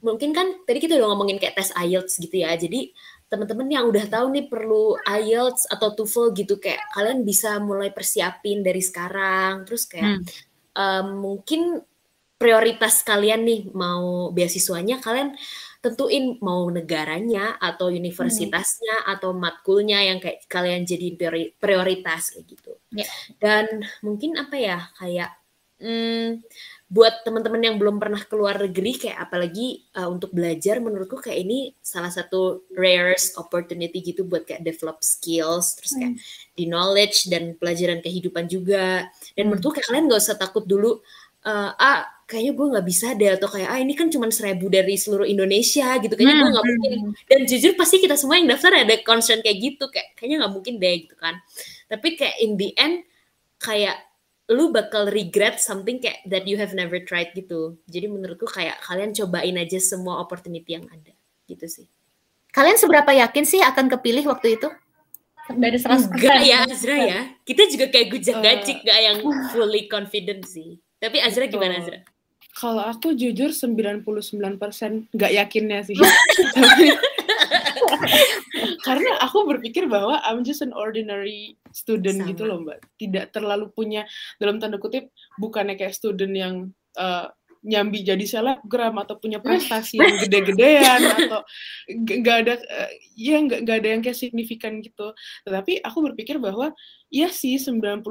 [0.00, 2.54] mungkin kan tadi kita udah ngomongin kayak tes IELTS gitu ya.
[2.54, 2.94] Jadi
[3.26, 8.62] teman-teman yang udah tahu nih perlu IELTS atau TOEFL gitu kayak kalian bisa mulai persiapin
[8.62, 9.66] dari sekarang.
[9.66, 10.26] Terus kayak hmm.
[10.78, 11.82] um, mungkin
[12.36, 15.32] prioritas kalian nih mau beasiswanya kalian
[15.86, 19.12] tentuin mau negaranya atau universitasnya hmm.
[19.14, 21.14] atau matkulnya yang kayak kalian jadi
[21.62, 22.72] prioritas kayak gitu.
[22.90, 23.10] Yeah.
[23.38, 25.30] Dan mungkin apa ya kayak
[25.78, 26.42] hmm,
[26.86, 31.58] buat teman-teman yang belum pernah keluar negeri kayak apalagi uh, untuk belajar menurutku kayak ini
[31.82, 36.22] salah satu rarest opportunity gitu buat kayak develop skills terus kayak hmm.
[36.54, 39.46] di knowledge dan pelajaran kehidupan juga dan hmm.
[39.50, 41.02] menurutku kayak kalian gak usah takut dulu
[41.42, 44.98] uh, ah kayaknya gue nggak bisa deh atau kayak ah ini kan cuma seribu dari
[44.98, 46.42] seluruh Indonesia gitu kayaknya hmm.
[46.42, 46.92] gue nggak mungkin
[47.30, 50.74] dan jujur pasti kita semua yang daftar ada concern kayak gitu kayak kayaknya nggak mungkin
[50.82, 51.38] deh gitu kan
[51.86, 53.06] tapi kayak in the end
[53.62, 54.06] kayak
[54.46, 57.74] lu bakal regret something kayak that you have never tried gitu.
[57.90, 61.10] Jadi menurutku kayak kalian cobain aja semua opportunity yang ada
[61.50, 61.86] gitu sih.
[62.54, 64.70] Kalian seberapa yakin sih akan kepilih waktu itu?
[65.50, 67.20] Dari 100% Enggak ya Azra ya.
[67.42, 69.18] Kita juga kayak gujak gacik uh, gak yang
[69.50, 70.78] fully confident sih.
[70.98, 72.00] Tapi Azra gimana Azra?
[72.56, 74.00] Kalau aku jujur 99%
[75.12, 75.96] nggak yakinnya sih.
[78.86, 82.28] karena aku berpikir bahwa I'm just an ordinary student Sama.
[82.32, 84.06] gitu loh mbak tidak terlalu punya
[84.38, 86.54] dalam tanda kutip bukannya kayak student yang
[86.96, 87.28] uh,
[87.66, 91.42] nyambi jadi selebgram atau punya prestasi yang gede-gedean atau
[91.90, 95.10] nggak ada uh, ya nggak ada yang kayak signifikan gitu.
[95.42, 96.70] Tetapi aku berpikir bahwa
[97.10, 98.06] ya sih 99%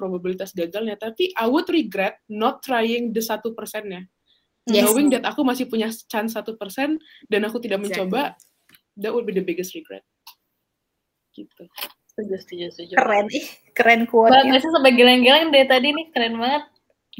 [0.00, 0.96] probabilitas gagalnya.
[0.96, 4.08] Tapi I would regret not trying the satu persennya.
[4.64, 4.88] Yes.
[4.88, 6.96] knowing that aku masih punya chance satu persen
[7.28, 8.32] dan aku tidak mencoba
[8.96, 10.00] that would be the biggest regret.
[11.36, 11.68] Gitu.
[12.14, 12.94] Setuju setuju setuju.
[12.96, 13.26] Keren.
[13.28, 13.46] Ih
[13.76, 16.06] keren kuat mbak sih sampai geleng-geleng deh tadi nih.
[16.14, 16.64] Keren banget.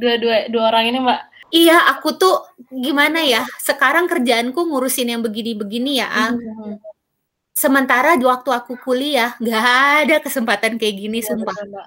[0.01, 1.21] Dua dua dua orang ini mbak
[1.55, 2.43] iya aku tuh
[2.75, 6.73] gimana ya sekarang kerjaanku ngurusin yang begini-begini ya mm -hmm.
[7.55, 9.67] sementara di waktu aku kuliah nggak
[10.03, 11.87] ada kesempatan kayak gini ya, sumpah betul,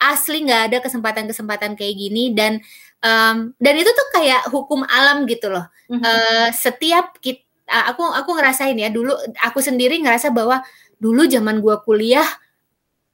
[0.00, 2.58] asli nggak ada kesempatan-kesempatan kayak gini dan
[3.04, 6.02] um, dan itu tuh kayak hukum alam gitu loh mm -hmm.
[6.02, 9.12] uh, setiap kita aku aku ngerasain ya dulu
[9.44, 10.64] aku sendiri ngerasa bahwa
[10.96, 12.26] dulu zaman gua kuliah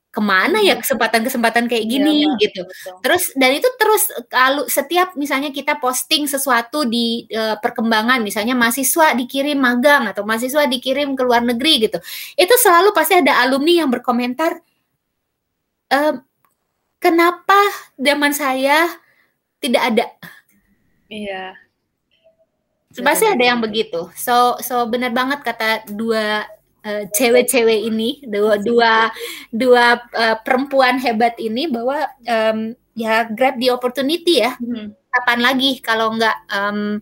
[0.09, 0.83] ke mana ya hmm.
[0.83, 2.63] kesempatan-kesempatan kayak iya, gini ya, gitu.
[2.65, 2.95] Betul.
[3.05, 4.03] Terus dan itu terus
[4.33, 10.65] kalau setiap misalnya kita posting sesuatu di uh, perkembangan, misalnya mahasiswa dikirim magang atau mahasiswa
[10.65, 11.99] dikirim ke luar negeri gitu,
[12.35, 14.65] itu selalu pasti ada alumni yang berkomentar,
[15.93, 15.99] e,
[16.97, 17.61] kenapa
[18.01, 18.89] zaman saya
[19.61, 20.07] tidak ada?
[21.13, 21.69] Iya
[23.03, 24.11] pasti ada yang begitu.
[24.19, 26.47] So so benar banget kata dua
[26.85, 29.11] uh, cewek-cewek ini, dua dua
[29.51, 34.59] dua uh, perempuan hebat ini bahwa um, ya grab the opportunity ya.
[34.59, 34.95] Hmm.
[35.09, 37.01] Kapan lagi kalau nggak um,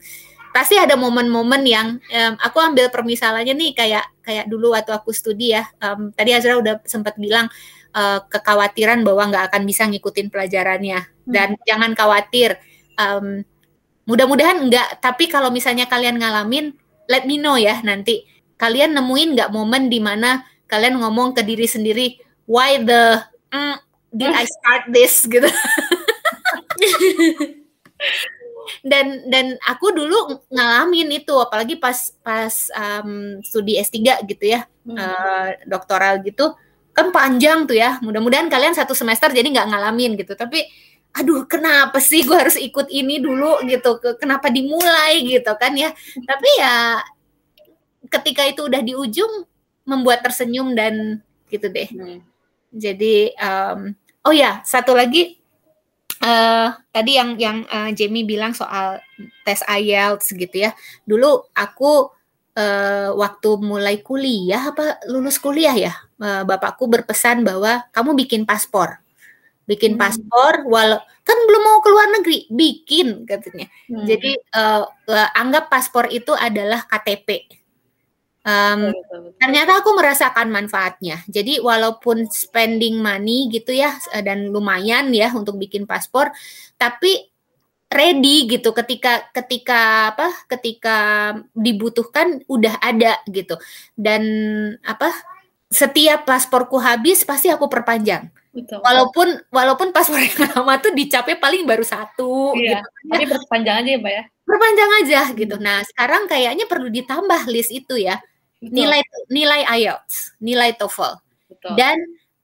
[0.55, 5.57] pasti ada momen-momen yang um, aku ambil permisalannya nih kayak kayak dulu waktu aku studi
[5.57, 5.69] ya.
[5.83, 7.51] Um, tadi Azra udah sempat bilang
[7.93, 11.65] uh, kekhawatiran bahwa nggak akan bisa ngikutin pelajarannya dan hmm.
[11.67, 12.57] jangan khawatir.
[12.97, 13.45] Um,
[14.07, 16.71] Mudah-mudahan enggak, tapi kalau misalnya kalian ngalamin,
[17.11, 18.23] let me know ya nanti.
[18.57, 23.77] Kalian nemuin nggak momen di mana kalian ngomong ke diri sendiri, why the mm,
[24.11, 25.23] did I start this?
[25.33, 25.47] gitu.
[28.83, 34.97] dan dan aku dulu ngalamin itu apalagi pas pas um, studi S3 gitu ya hmm.
[34.97, 36.55] uh, doktoral gitu.
[36.97, 40.33] Kan panjang tuh ya mudah-mudahan kalian satu semester jadi nggak ngalamin gitu.
[40.33, 40.65] Tapi
[41.17, 43.61] aduh kenapa sih gue harus ikut ini dulu?
[43.69, 45.23] gitu kenapa dimulai?
[45.25, 45.93] gitu kan ya.
[46.25, 47.01] Tapi ya
[48.11, 49.47] ketika itu udah di ujung
[49.87, 52.19] membuat tersenyum dan gitu deh hmm.
[52.75, 53.95] jadi um,
[54.27, 55.39] oh ya satu lagi
[56.23, 58.99] uh, tadi yang yang uh, Jamie bilang soal
[59.47, 60.75] tes IELTS gitu ya
[61.07, 62.11] dulu aku
[62.59, 68.99] uh, waktu mulai kuliah apa lulus kuliah ya uh, bapakku berpesan bahwa kamu bikin paspor
[69.67, 70.01] bikin hmm.
[70.03, 74.07] paspor walau kan belum mau ke luar negeri bikin katanya hmm.
[74.07, 77.51] jadi uh, uh, anggap paspor itu adalah KTP
[78.47, 78.95] um,
[79.43, 85.59] ternyata aku merasakan manfaatnya jadi walaupun spending money gitu ya eh, dan lumayan ya untuk
[85.59, 86.31] bikin paspor
[86.79, 87.27] tapi
[87.91, 90.97] ready gitu ketika ketika apa ketika
[91.55, 93.59] dibutuhkan udah ada gitu
[93.99, 94.23] dan
[94.83, 95.11] apa
[95.67, 98.81] setiap pasporku habis pasti aku perpanjang Betul.
[98.81, 102.89] Walaupun walaupun pas mereka lama tuh dicapai paling baru satu iya, gitu.
[103.13, 104.25] Tapi perpanjang aja ya, Mbak ya.
[104.49, 105.35] Perpanjang aja hmm.
[105.37, 105.57] gitu.
[105.61, 108.17] Nah, sekarang kayaknya perlu ditambah list itu ya.
[108.67, 108.75] Betul.
[108.75, 111.15] Nilai nilai IELTS, nilai TOEFL.
[111.47, 111.73] Betul.
[111.79, 111.97] Dan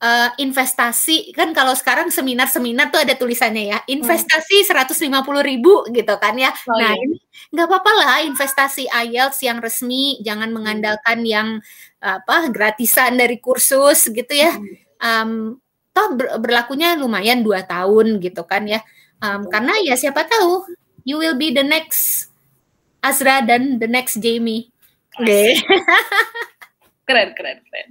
[0.03, 4.67] uh, investasi kan kalau sekarang seminar-seminar tuh ada tulisannya ya investasi
[5.07, 7.07] lima puluh ribu gitu kan ya oh, nah iya.
[7.07, 7.17] ini
[7.55, 10.57] nggak apa-apa lah investasi IELTS yang resmi jangan hmm.
[10.59, 11.49] mengandalkan yang
[12.03, 14.59] apa gratisan dari kursus gitu ya
[14.99, 15.55] um,
[15.95, 18.83] toh berlakunya lumayan dua tahun gitu kan ya
[19.23, 20.67] um, karena ya siapa tahu
[21.07, 22.29] you will be the next
[23.03, 24.72] Azra dan the next Jamie
[25.21, 25.27] Oke.
[25.27, 25.49] Okay.
[27.09, 27.89] keren keren keren.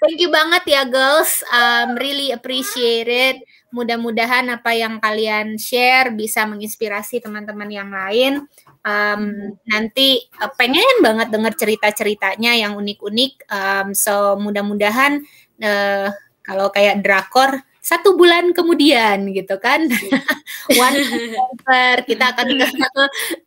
[0.00, 1.44] Thank you banget ya girls.
[1.50, 3.36] Um, really appreciate it.
[3.70, 8.46] Mudah-mudahan apa yang kalian share bisa menginspirasi teman-teman yang lain.
[8.82, 13.32] Um, nanti uh, pengen banget denger cerita-ceritanya yang unik-unik.
[13.52, 15.20] Um, so mudah-mudahan
[15.60, 16.08] uh,
[16.40, 19.88] kalau kayak drakor satu bulan kemudian gitu kan.
[20.76, 21.00] One
[21.40, 22.48] over kita akan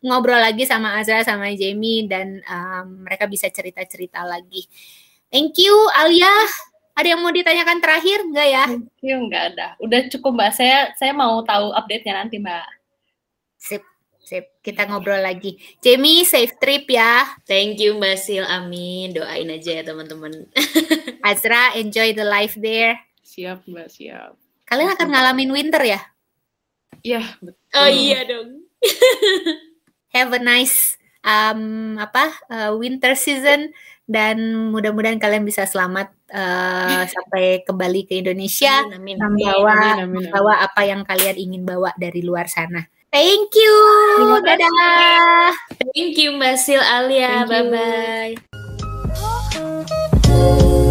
[0.02, 4.66] ngobrol lagi sama Azra sama Jamie dan um, mereka bisa cerita-cerita lagi.
[5.30, 6.30] Thank you Alia.
[6.94, 8.22] Ada yang mau ditanyakan terakhir?
[8.22, 8.64] Enggak ya?
[8.70, 9.68] Thank you enggak ada.
[9.82, 10.50] Udah cukup mbak.
[10.54, 12.66] Saya saya mau tahu update nya nanti mbak.
[13.58, 13.82] Sip
[14.22, 14.58] sip.
[14.62, 15.58] Kita ngobrol lagi.
[15.78, 17.28] Jamie safe trip ya.
[17.44, 18.44] Thank you Mbak Sil.
[18.48, 19.12] Amin.
[19.12, 20.48] Doain aja ya teman-teman.
[21.28, 22.96] Azra enjoy the life there
[23.34, 24.38] Siap, Mbak, siap.
[24.70, 25.98] Kalian akan ngalamin winter ya?
[27.02, 27.74] Iya, betul.
[27.74, 28.62] Oh iya dong.
[30.14, 30.94] Have a nice
[31.26, 33.74] um, apa uh, winter season
[34.06, 34.38] dan
[34.70, 40.52] mudah-mudahan kalian bisa selamat uh, sampai kembali ke Indonesia amin, amin, membawa amin, amin, membawa
[40.62, 42.86] apa yang kalian ingin bawa dari luar sana.
[43.10, 43.74] Thank you.
[44.46, 45.58] Dadah.
[45.90, 47.42] Thank you Mbak Sil Alia.
[47.50, 48.34] Bye bye.